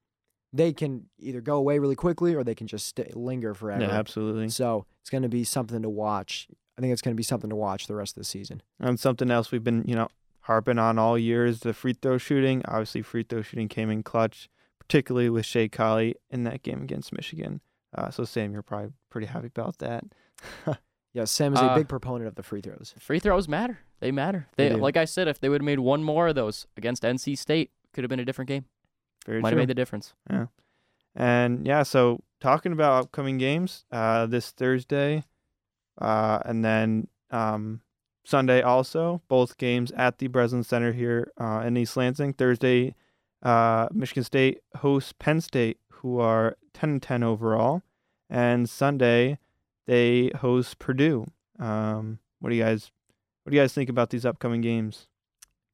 [0.51, 3.83] they can either go away really quickly or they can just stay, linger forever.
[3.83, 4.49] Yeah, absolutely.
[4.49, 6.47] So it's going to be something to watch.
[6.77, 8.61] I think it's going to be something to watch the rest of the season.
[8.79, 10.09] And something else we've been, you know,
[10.41, 12.61] harping on all year is the free throw shooting.
[12.65, 14.49] Obviously, free throw shooting came in clutch,
[14.79, 17.61] particularly with Shay Colley in that game against Michigan.
[17.95, 20.03] Uh, so, Sam, you're probably pretty happy about that.
[21.13, 22.95] Yeah, Sam is a Uh, big proponent of the free throws.
[22.99, 23.79] Free throws matter.
[23.99, 24.47] They matter.
[24.57, 27.03] They They, like I said, if they would have made one more of those against
[27.03, 28.65] NC State, could have been a different game.
[29.25, 30.13] Very Might have made the difference.
[30.29, 30.47] Yeah.
[31.15, 35.23] And yeah, so talking about upcoming games, uh, this Thursday,
[36.01, 37.81] uh, and then um,
[38.25, 42.33] Sunday also, both games at the Breslin Center here uh, in East Lansing.
[42.33, 42.95] Thursday,
[43.43, 47.83] uh, Michigan State hosts Penn State, who are 10 and 10 overall,
[48.29, 49.37] and Sunday
[49.87, 51.25] they host Purdue.
[51.59, 52.91] Um, what do you guys,
[53.43, 55.07] what do you guys think about these upcoming games?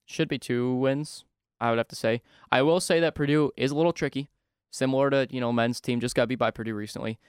[0.05, 1.25] Should be two wins,
[1.59, 2.21] I would have to say.
[2.51, 4.29] I will say that Purdue is a little tricky,
[4.71, 7.19] similar to, you know, men's team just got beat by Purdue recently.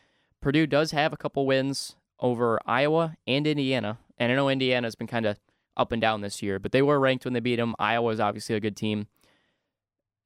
[0.41, 5.07] Purdue does have a couple wins over Iowa and Indiana, and I know Indiana's been
[5.07, 5.39] kind of
[5.77, 7.75] up and down this year, but they were ranked when they beat them.
[7.79, 9.07] Iowa is obviously a good team.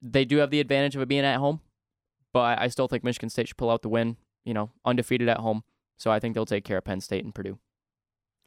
[0.01, 1.61] They do have the advantage of it being at home,
[2.33, 5.37] but I still think Michigan State should pull out the win, you know, undefeated at
[5.37, 5.63] home.
[5.97, 7.59] So I think they'll take care of Penn State and Purdue.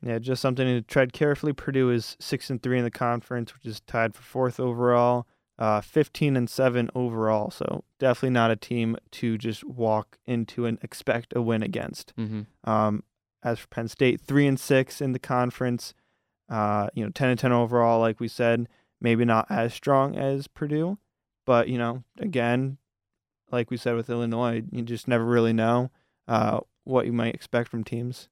[0.02, 1.52] Yeah, just something to tread carefully.
[1.52, 5.26] Purdue is six and three in the conference, which is tied for fourth overall.
[5.58, 7.50] Uh, fifteen and seven overall.
[7.50, 12.14] So definitely not a team to just walk into and expect a win against.
[12.16, 12.70] Mm-hmm.
[12.70, 13.02] Um,
[13.42, 15.94] as for Penn State, three and six in the conference.
[16.48, 17.98] Uh, you know, ten and ten overall.
[17.98, 18.68] Like we said,
[19.00, 20.98] maybe not as strong as Purdue,
[21.44, 22.78] but you know, again,
[23.50, 25.90] like we said with Illinois, you just never really know
[26.28, 28.28] uh, what you might expect from teams.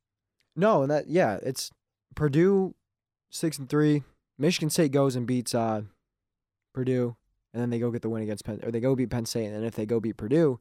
[0.56, 1.70] No, and that yeah, it's
[2.14, 2.74] Purdue
[3.30, 4.02] six and three.
[4.38, 5.82] Michigan State goes and beats uh,
[6.74, 7.16] Purdue,
[7.52, 9.46] and then they go get the win against Penn, or they go beat Penn State,
[9.46, 10.60] and then if they go beat Purdue,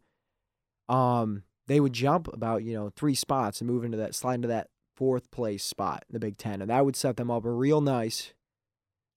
[0.90, 4.50] um, they would jump about you know three spots and move into that slide into
[4.50, 7.80] that fourth place spot in the Big Ten, and that would set them up real
[7.80, 8.34] nice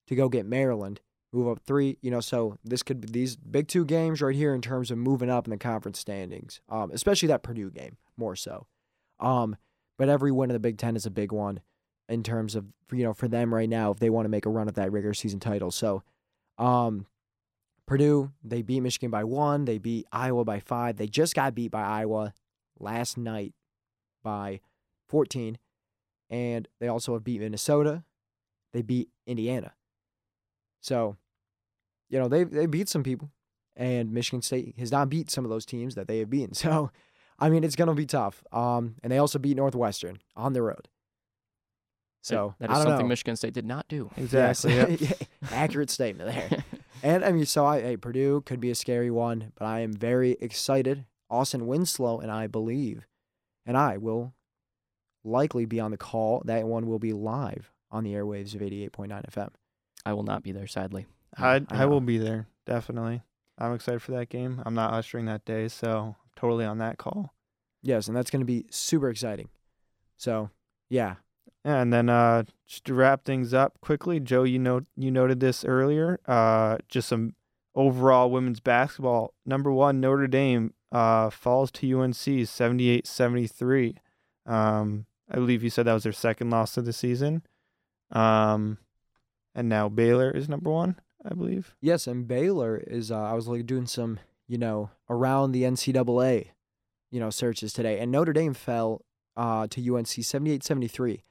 [0.07, 1.01] to go get Maryland,
[1.33, 1.97] move up three.
[2.01, 4.97] You know, so this could be these big two games right here in terms of
[4.97, 8.67] moving up in the conference standings, um, especially that Purdue game more so.
[9.19, 9.55] Um,
[9.97, 11.61] but every win in the Big Ten is a big one
[12.07, 14.49] in terms of you know for them right now if they want to make a
[14.49, 15.71] run at that regular season title.
[15.71, 16.03] So,
[16.57, 17.05] um,
[17.85, 20.97] Purdue they beat Michigan by one, they beat Iowa by five.
[20.97, 22.33] They just got beat by Iowa
[22.79, 23.53] last night
[24.23, 24.61] by
[25.07, 25.57] 14,
[26.29, 28.03] and they also have beat Minnesota.
[28.73, 29.73] They beat Indiana.
[30.81, 31.17] So,
[32.09, 33.31] you know they they beat some people,
[33.75, 36.53] and Michigan State has not beat some of those teams that they have beaten.
[36.55, 36.91] So.
[37.39, 38.43] I mean, it's gonna be tough.
[38.51, 40.87] Um, and they also beat Northwestern on the road.
[42.21, 43.09] So that I don't something know.
[43.09, 44.11] Michigan State did not do.
[44.17, 44.73] Exactly.
[44.99, 45.13] Yes.
[45.51, 46.63] Accurate statement there.
[47.01, 49.93] And I mean, so I, hey, Purdue could be a scary one, but I am
[49.93, 51.05] very excited.
[51.29, 53.07] Austin Winslow and I believe,
[53.65, 54.33] and I will
[55.23, 56.41] likely be on the call.
[56.43, 59.49] That one will be live on the airwaves of 88.9 FM.
[60.05, 61.05] I will not be there, sadly.
[61.37, 63.21] I I I will be there definitely.
[63.57, 64.61] I'm excited for that game.
[64.65, 67.33] I'm not ushering that day, so I'm totally on that call.
[67.81, 69.49] Yes, and that's going to be super exciting.
[70.17, 70.49] So,
[70.89, 71.15] yeah,
[71.63, 75.65] and then uh, just to wrap things up quickly, Joe, you know you noted this
[75.65, 76.19] earlier.
[76.25, 77.35] Uh, just some
[77.75, 79.33] overall women's basketball.
[79.45, 83.95] Number one, Notre Dame uh, falls to UNC 78-73.
[84.45, 87.43] Um, I believe you said that was their second loss of the season.
[88.11, 88.79] Um,
[89.53, 91.75] and now Baylor is number one, I believe.
[91.81, 93.11] Yes, and Baylor is.
[93.11, 96.47] Uh, I was like doing some, you know, around the NCAA,
[97.11, 99.05] you know, searches today, and Notre Dame fell
[99.37, 101.21] uh, to UNC 78-73.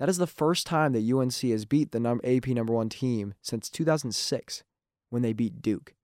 [0.00, 3.34] That is the first time that UNC has beat the num- AP number one team
[3.42, 4.64] since 2006,
[5.10, 5.94] when they beat Duke,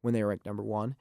[0.00, 0.96] when they were ranked number one,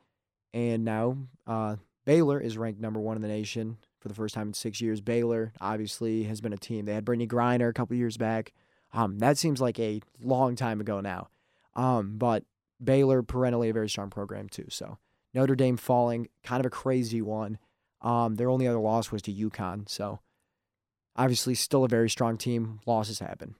[0.54, 4.50] and now uh, Baylor is ranked number one in the nation for the first time
[4.50, 5.00] in six years.
[5.00, 6.84] Baylor obviously has been a team.
[6.84, 8.52] They had Brittney Griner a couple years back.
[8.92, 11.30] Um, that seems like a long time ago now.
[11.76, 12.44] Um, but
[12.84, 14.66] Baylor perennially a very strong program too.
[14.70, 14.98] So
[15.34, 17.58] Notre Dame falling, kind of a crazy one.
[18.02, 19.90] Um, their only other loss was to UConn.
[19.90, 20.20] So
[21.16, 22.80] obviously still a very strong team.
[22.86, 23.56] Losses happen.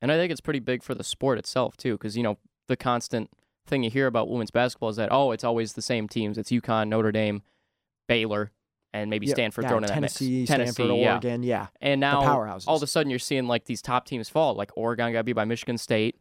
[0.00, 2.76] And I think it's pretty big for the sport itself too, because you know the
[2.76, 3.30] constant
[3.66, 6.38] thing you hear about women's basketball is that oh, it's always the same teams.
[6.38, 7.42] It's UConn, Notre Dame,
[8.06, 8.52] Baylor,
[8.92, 10.50] and maybe Yeah, Stanford yeah, thrown in that Tennessee, mix.
[10.50, 11.12] Stanford, Tennessee, yeah.
[11.12, 12.20] Oregon, yeah, And now
[12.66, 14.54] all of a sudden you're seeing like these top teams fall.
[14.54, 16.16] Like Oregon got beat by Michigan State.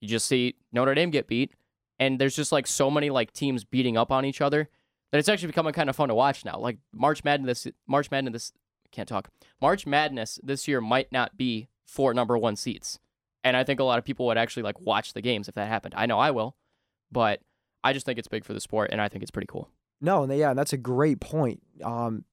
[0.00, 1.52] You just see Notre Dame get beat,
[1.98, 4.68] and there's just like so many like teams beating up on each other
[5.10, 6.58] that it's actually becoming kind of fun to watch now.
[6.58, 8.52] Like March Madness, March Madness, this
[8.92, 9.30] can't talk.
[9.60, 12.98] March Madness this year might not be for number one seats,
[13.44, 15.68] and I think a lot of people would actually like watch the games if that
[15.68, 15.94] happened.
[15.96, 16.56] I know I will,
[17.10, 17.40] but
[17.84, 19.70] I just think it's big for the sport, and I think it's pretty cool.
[20.00, 21.62] No, and yeah, that's a great point.
[21.82, 22.24] Um,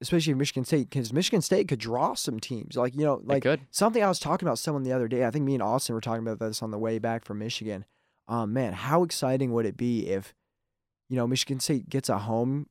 [0.00, 2.76] especially Michigan State, because Michigan State could draw some teams.
[2.76, 5.24] Like you know, like something I was talking about someone the other day.
[5.24, 7.84] I think me and Austin were talking about this on the way back from Michigan.
[8.28, 10.34] Um, man, how exciting would it be if,
[11.08, 12.68] you know, Michigan State gets a home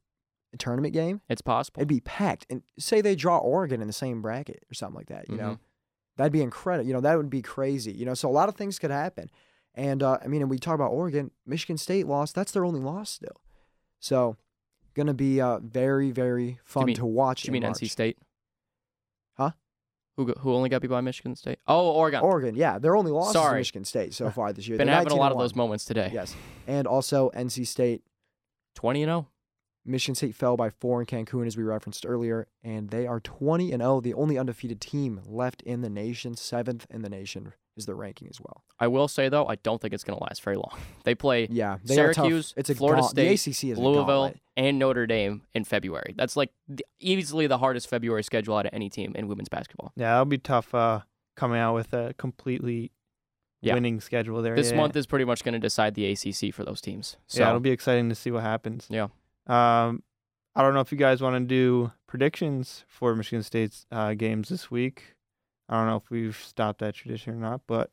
[0.57, 1.21] tournament game?
[1.29, 1.79] It's possible.
[1.79, 5.07] It'd be packed, and say they draw Oregon in the same bracket or something like
[5.07, 5.29] that.
[5.29, 5.59] You know,
[6.17, 6.87] that'd be incredible.
[6.87, 7.91] You know, that would be crazy.
[7.91, 9.29] You know, so a lot of things could happen.
[9.75, 12.35] And uh, I mean, and we talk about Oregon, Michigan State lost.
[12.35, 13.41] That's their only loss still.
[13.99, 14.37] So,
[14.93, 17.45] gonna be uh, very, very fun mean- to watch.
[17.45, 17.79] You mean March.
[17.79, 18.17] NC State?
[20.17, 21.57] Who go- who only got beat by Michigan State?
[21.67, 22.21] Oh, Oregon.
[22.21, 23.59] Oregon, yeah, their only loss is Sorry.
[23.59, 24.77] Michigan State so far this year.
[24.77, 26.11] Been They're having a lot of those moments today.
[26.13, 26.35] Yes,
[26.67, 28.03] and also NC State.
[28.75, 29.13] Twenty and oh?
[29.13, 29.27] zero.
[29.85, 33.73] Michigan State fell by four in Cancun, as we referenced earlier, and they are 20
[33.73, 36.35] and 0, the only undefeated team left in the nation.
[36.37, 38.63] Seventh in the nation is their ranking as well.
[38.79, 40.71] I will say though, I don't think it's going to last very long.
[41.03, 41.95] They play Yeah, they.
[41.95, 44.33] Syracuse, It's a Florida gaunt- State, the ACC is Louisville.
[44.55, 46.13] And Notre Dame in February.
[46.17, 49.91] That's like the, easily the hardest February schedule out of any team in women's basketball.
[49.95, 51.01] Yeah, that'll be tough uh,
[51.35, 52.91] coming out with a completely
[53.61, 53.73] Yeah.
[53.73, 54.55] winning schedule there.
[54.55, 54.77] This yeah.
[54.77, 57.17] month is pretty much going to decide the ACC for those teams.
[57.27, 58.87] So yeah, it'll be exciting to see what happens.
[58.89, 59.07] Yeah.
[59.47, 60.03] Um,
[60.55, 64.49] I don't know if you guys want to do predictions for Michigan State's uh, games
[64.49, 65.15] this week.
[65.67, 67.89] I don't know if we've stopped that tradition or not, but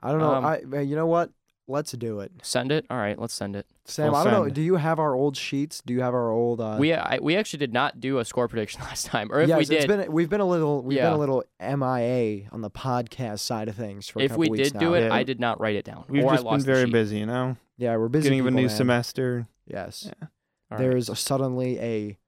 [0.00, 0.34] I don't know.
[0.34, 0.44] Um,
[0.74, 1.30] I you know what?
[1.66, 2.30] Let's do it.
[2.42, 2.84] send it.
[2.90, 3.66] All right, let's send it.
[3.86, 4.42] Sam, We'll I don't know.
[4.44, 4.54] send.
[4.54, 5.80] Do you have our old sheets?
[5.84, 6.60] Do you have our old?
[6.60, 9.48] Uh, we I, we actually did not do a score prediction last time, or if
[9.48, 11.14] yes, we it's did, been we've been a little we've been Yeah.
[11.14, 14.72] a little MIA on the podcast side of things for a if couple we weeks
[14.72, 14.94] did do now.
[14.94, 15.14] it, Yeah.
[15.14, 16.04] I did not write it down.
[16.08, 16.92] we've or just I been lost the very sheet.
[16.92, 18.24] busy, you know, Yeah, we're busy.
[18.24, 18.76] getting of a people, new man.
[18.76, 19.48] semester.
[19.66, 20.06] Yes.
[20.20, 20.28] All
[20.70, 20.78] right.
[20.78, 22.18] There is suddenly a,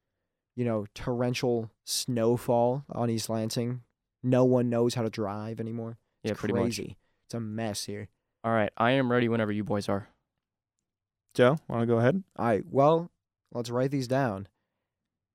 [0.55, 3.83] you know, torrential snowfall on East Lansing.
[4.23, 5.99] No one knows how to drive anymore.
[6.25, 6.63] It's Yeah, pretty much.
[6.63, 6.97] crazy.
[7.27, 8.09] It's a mess here.
[8.47, 10.07] All right, I am ready whenever you boys are.
[11.35, 12.23] Joe, want to go ahead?
[12.39, 12.63] All right.
[12.71, 13.11] Well,
[13.53, 14.47] let's write these down.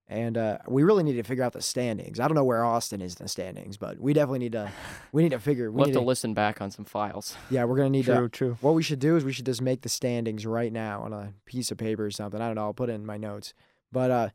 [0.07, 2.21] And uh, we really need to figure out the standings.
[2.21, 4.71] I don't know where Austin is in the standings, but we definitely need to.
[5.11, 5.69] We need to figure.
[5.69, 7.35] We We'll need have to to, listen back on some files.
[7.49, 8.57] yeah, we're gonna need to True, true.
[8.61, 11.33] what we should do is we should just make the standings right now on a
[11.45, 12.39] piece of paper or something.
[12.39, 12.61] I don't know.
[12.61, 13.53] I'll put it in my notes.
[13.91, 14.29] But uh,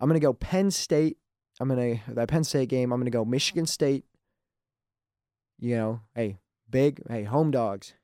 [0.00, 1.16] I'm gonna go Penn State.
[1.60, 2.90] I'm gonna that Penn State game.
[2.90, 4.04] I'm gonna go Michigan State.
[5.60, 6.38] You know, hey,
[6.70, 7.94] big, hey, home dogs,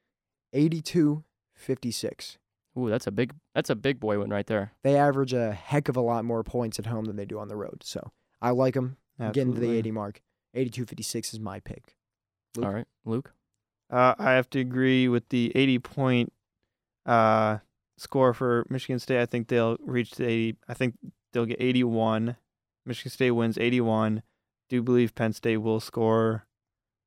[0.54, 2.36] 82-56.
[2.78, 4.72] Ooh, that's a big that's a big boy one right there.
[4.84, 7.48] They average a heck of a lot more points at home than they do on
[7.48, 7.82] the road.
[7.82, 8.96] So I like them
[9.32, 10.22] getting to the 80 mark.
[10.56, 11.96] 82-56 is my pick.
[12.56, 12.66] Luke?
[12.66, 13.32] All right, Luke.
[13.90, 16.32] Uh, I have to agree with the 80 point
[17.06, 17.58] uh,
[17.98, 19.20] score for Michigan State.
[19.20, 20.56] I think they'll reach the 80.
[20.68, 20.94] I think
[21.32, 22.36] they'll get 81.
[22.86, 24.22] Michigan State wins 81.
[24.68, 26.46] Do believe Penn State will score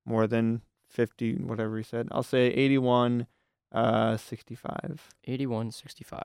[0.06, 0.62] more than
[0.94, 2.08] 50, whatever he said.
[2.12, 3.28] I'll say 81,
[3.72, 5.10] uh, 65.
[5.28, 6.22] 81-65.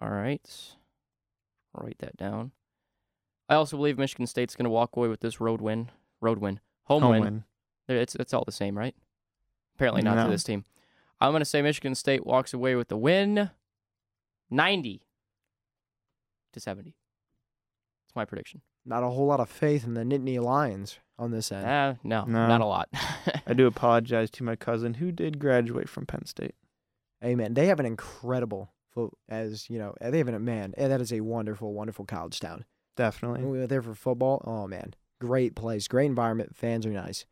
[0.00, 0.48] All right.
[1.74, 2.52] I'll write that down.
[3.48, 5.90] I also believe Michigan State's going to walk away with this road win.
[6.20, 6.60] Road win.
[6.84, 7.22] Home, Home win.
[7.22, 7.44] win.
[7.88, 8.94] It's it's all the same, right?
[9.74, 10.24] Apparently not No.
[10.26, 10.64] to this team.
[11.20, 13.50] I'm going to say Michigan State walks away with the win
[14.50, 15.02] 90
[16.52, 16.94] to 70.
[18.06, 18.62] That's my prediction.
[18.84, 21.66] Not a whole lot of faith in the Nittany Lions on this end.
[21.66, 22.46] Ah, no, No.
[22.48, 22.88] not a lot.
[23.46, 26.54] I do apologize to my cousin who did graduate from Penn State.
[27.22, 27.54] Amen.
[27.54, 28.72] They have an incredible,
[29.28, 30.74] as you know, they have a man.
[30.76, 32.64] eh, That is a wonderful, wonderful college town.
[32.96, 33.42] Definitely.
[33.42, 37.26] When we were there for football, oh man, great place, great environment, fans are nice.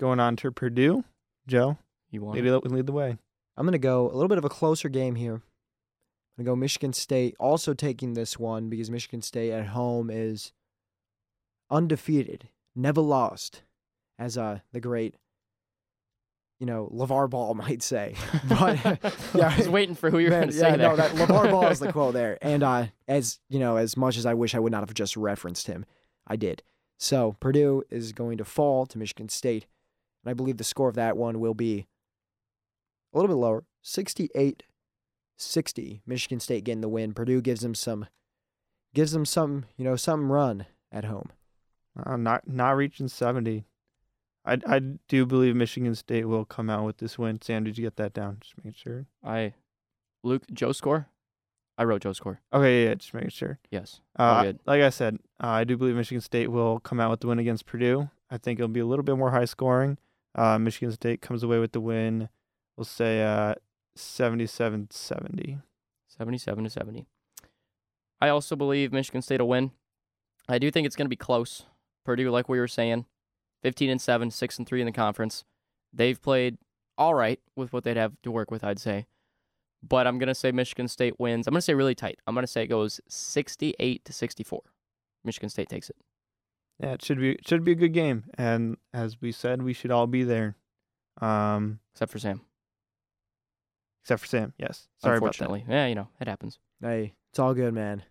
[0.00, 1.04] Going on to Purdue.
[1.46, 1.76] Joe,
[2.10, 3.18] you want lead, it- lead the way.
[3.56, 5.34] I'm gonna go a little bit of a closer game here.
[5.34, 10.52] I'm gonna go Michigan State, also taking this one because Michigan State at home is
[11.70, 13.62] undefeated, never lost,
[14.18, 15.16] as uh the great,
[16.58, 18.14] you know, LeVar Ball might say.
[18.48, 18.78] But
[19.34, 20.90] yeah, I was waiting for who you were going to say yeah, there.
[20.90, 22.38] no, that LeVar Ball is the quote there.
[22.42, 25.16] And uh, as you know, as much as I wish I would not have just
[25.16, 25.84] referenced him,
[26.26, 26.62] I did.
[26.98, 29.66] So Purdue is going to fall to Michigan State,
[30.24, 31.86] and I believe the score of that one will be
[33.12, 34.62] a little bit lower, 68
[35.42, 36.02] 60.
[36.06, 37.12] Michigan State getting the win.
[37.12, 38.06] Purdue gives them some,
[38.94, 41.30] gives them some, you know, some run at home.
[41.96, 43.64] Uh, not not reaching 70.
[44.44, 47.40] I, I do believe Michigan State will come out with this win.
[47.40, 48.38] Sam, did you get that down?
[48.40, 49.06] Just making sure.
[49.22, 49.54] I,
[50.24, 51.06] Luke, Joe score?
[51.78, 52.40] I wrote Joe score.
[52.52, 53.58] Okay, yeah, just making sure.
[53.70, 54.00] Yes.
[54.16, 54.58] Uh, good.
[54.66, 57.38] like I said, uh, I do believe Michigan State will come out with the win
[57.38, 58.10] against Purdue.
[58.30, 59.98] I think it'll be a little bit more high scoring.
[60.34, 62.28] Uh, Michigan State comes away with the win.
[62.76, 63.54] We'll say uh,
[63.94, 65.58] 77 70.
[66.08, 67.06] 77 to 70.
[68.20, 69.70] I also believe Michigan State will win.
[70.48, 71.64] I do think it's going to be close.
[72.04, 73.06] Purdue, like we were saying,
[73.62, 75.44] 15 and 7, 6 and 3 in the conference.
[75.92, 76.58] They've played
[76.98, 79.06] all right with what they'd have to work with, I'd say.
[79.82, 81.46] But I'm going to say Michigan State wins.
[81.46, 82.18] I'm going to say really tight.
[82.26, 84.62] I'm going to say it goes 68 to 64.
[85.24, 85.96] Michigan State takes it.
[86.78, 88.24] Yeah, it should be it should be a good game.
[88.34, 90.56] And as we said, we should all be there.
[91.20, 92.40] Um, Except for Sam.
[94.02, 94.52] except for Sam.
[94.58, 94.88] Yes.
[94.98, 95.62] Sorry about that.
[95.68, 96.58] Yeah, you know, it happens.
[96.80, 98.02] Hey, it's all good, man.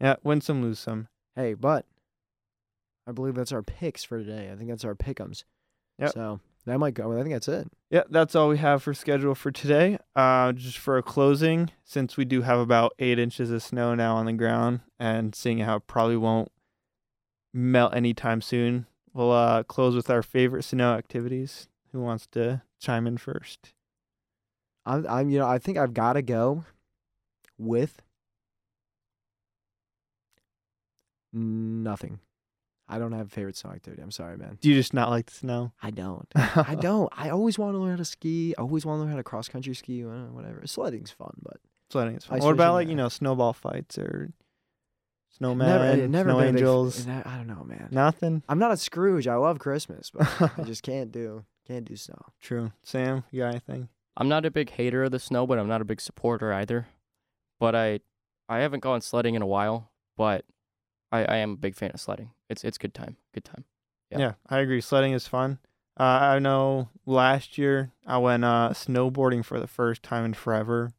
[0.00, 1.08] Yeah, win some, lose some.
[1.36, 1.84] Hey, but
[3.08, 4.50] I believe that's our picks for today.
[4.52, 5.44] I think that's our pickums.
[5.98, 6.12] Yep.
[6.12, 7.10] So that might go.
[7.18, 7.66] I think that's it.
[7.90, 9.98] Yeah, that's all we have for schedule for today.
[10.14, 14.16] Uh, just for a closing, since we do have about eight inches of snow now
[14.16, 16.52] on the ground, and seeing how it probably won't
[17.54, 21.66] melt anytime soon, we'll uh, close with our favorite snow activities.
[21.92, 23.72] Who wants to chime in first?
[24.84, 26.64] I'm, I'm, you know, I think I've got to go
[27.56, 28.02] with
[31.32, 32.20] nothing.
[32.88, 34.02] I don't have a favorite snow activity.
[34.02, 34.58] I'm sorry, man.
[34.60, 35.72] Do you just not like the snow?
[35.82, 36.26] I don't.
[36.34, 37.12] I don't.
[37.16, 38.54] I always want to learn how to ski.
[38.56, 40.04] I always want to learn how to cross country ski.
[40.04, 40.62] uh, Whatever.
[40.66, 41.58] Sledding's fun, but
[41.90, 42.38] Sledding is fun.
[42.38, 42.90] Ice What about like yeah.
[42.90, 44.30] you know snowball fights or
[45.40, 47.06] snowmen, never, never snow been a big f- angels?
[47.06, 47.88] ne- I don't know, man.
[47.90, 48.42] Nothing.
[48.48, 49.26] I'm not a Scrooge.
[49.28, 50.26] I love Christmas, but
[50.58, 52.18] I just can't do can't do snow.
[52.40, 52.72] True.
[52.82, 53.88] Sam, you got anything?
[54.16, 56.88] I'm not a big hater of the snow, but I'm not a big supporter either.
[57.60, 58.00] But I
[58.48, 60.44] I haven't gone sledding in a while, but
[61.10, 62.30] I, I am a big fan of sledding.
[62.48, 63.16] It's it's good time.
[63.34, 63.64] Good time.
[64.10, 64.18] Yeah.
[64.18, 64.32] Yeah.
[64.48, 64.80] I agree.
[64.80, 65.58] Sledding is fun.
[65.98, 70.92] Uh, I know last year I went uh, snowboarding for the first time in forever.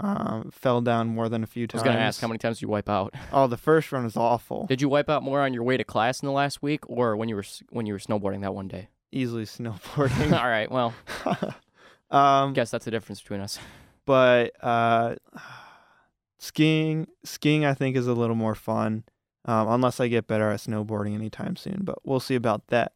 [0.00, 1.82] Um, fell down more than a few times.
[1.82, 3.14] I was gonna ask how many times you wipe out.
[3.32, 4.66] Oh, the first run was awful.
[4.66, 7.16] Did you wipe out more on your way to class in the last week, or
[7.16, 8.90] when you were when you were snowboarding that one day?
[9.10, 10.32] Easily snowboarding.
[10.32, 10.70] All right.
[10.70, 10.94] Well,
[12.12, 13.58] um, guess that's the difference between us.
[14.06, 15.16] but uh,
[16.38, 19.04] skiing, skiing, I think is a little more fun.
[19.48, 22.92] Um, unless I get better at snowboarding anytime soon, but we'll see about that.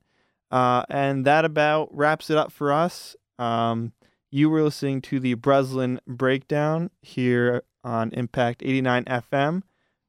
[0.51, 3.17] Uh, and that about wraps it up for us.
[3.39, 3.95] Um,
[4.31, 9.63] you were listening to the Breslin Breakdown here on Impact 89 FM.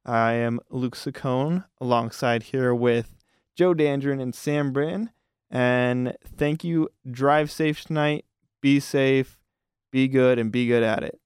[0.06, 3.16] I am Luke Saccone alongside here with
[3.56, 5.12] Joe Dandrin and Sam Britton.
[5.50, 6.90] And thank you.
[7.10, 8.26] Drive safe tonight.
[8.62, 9.40] Be safe.
[9.94, 11.22] Be good and be good at it.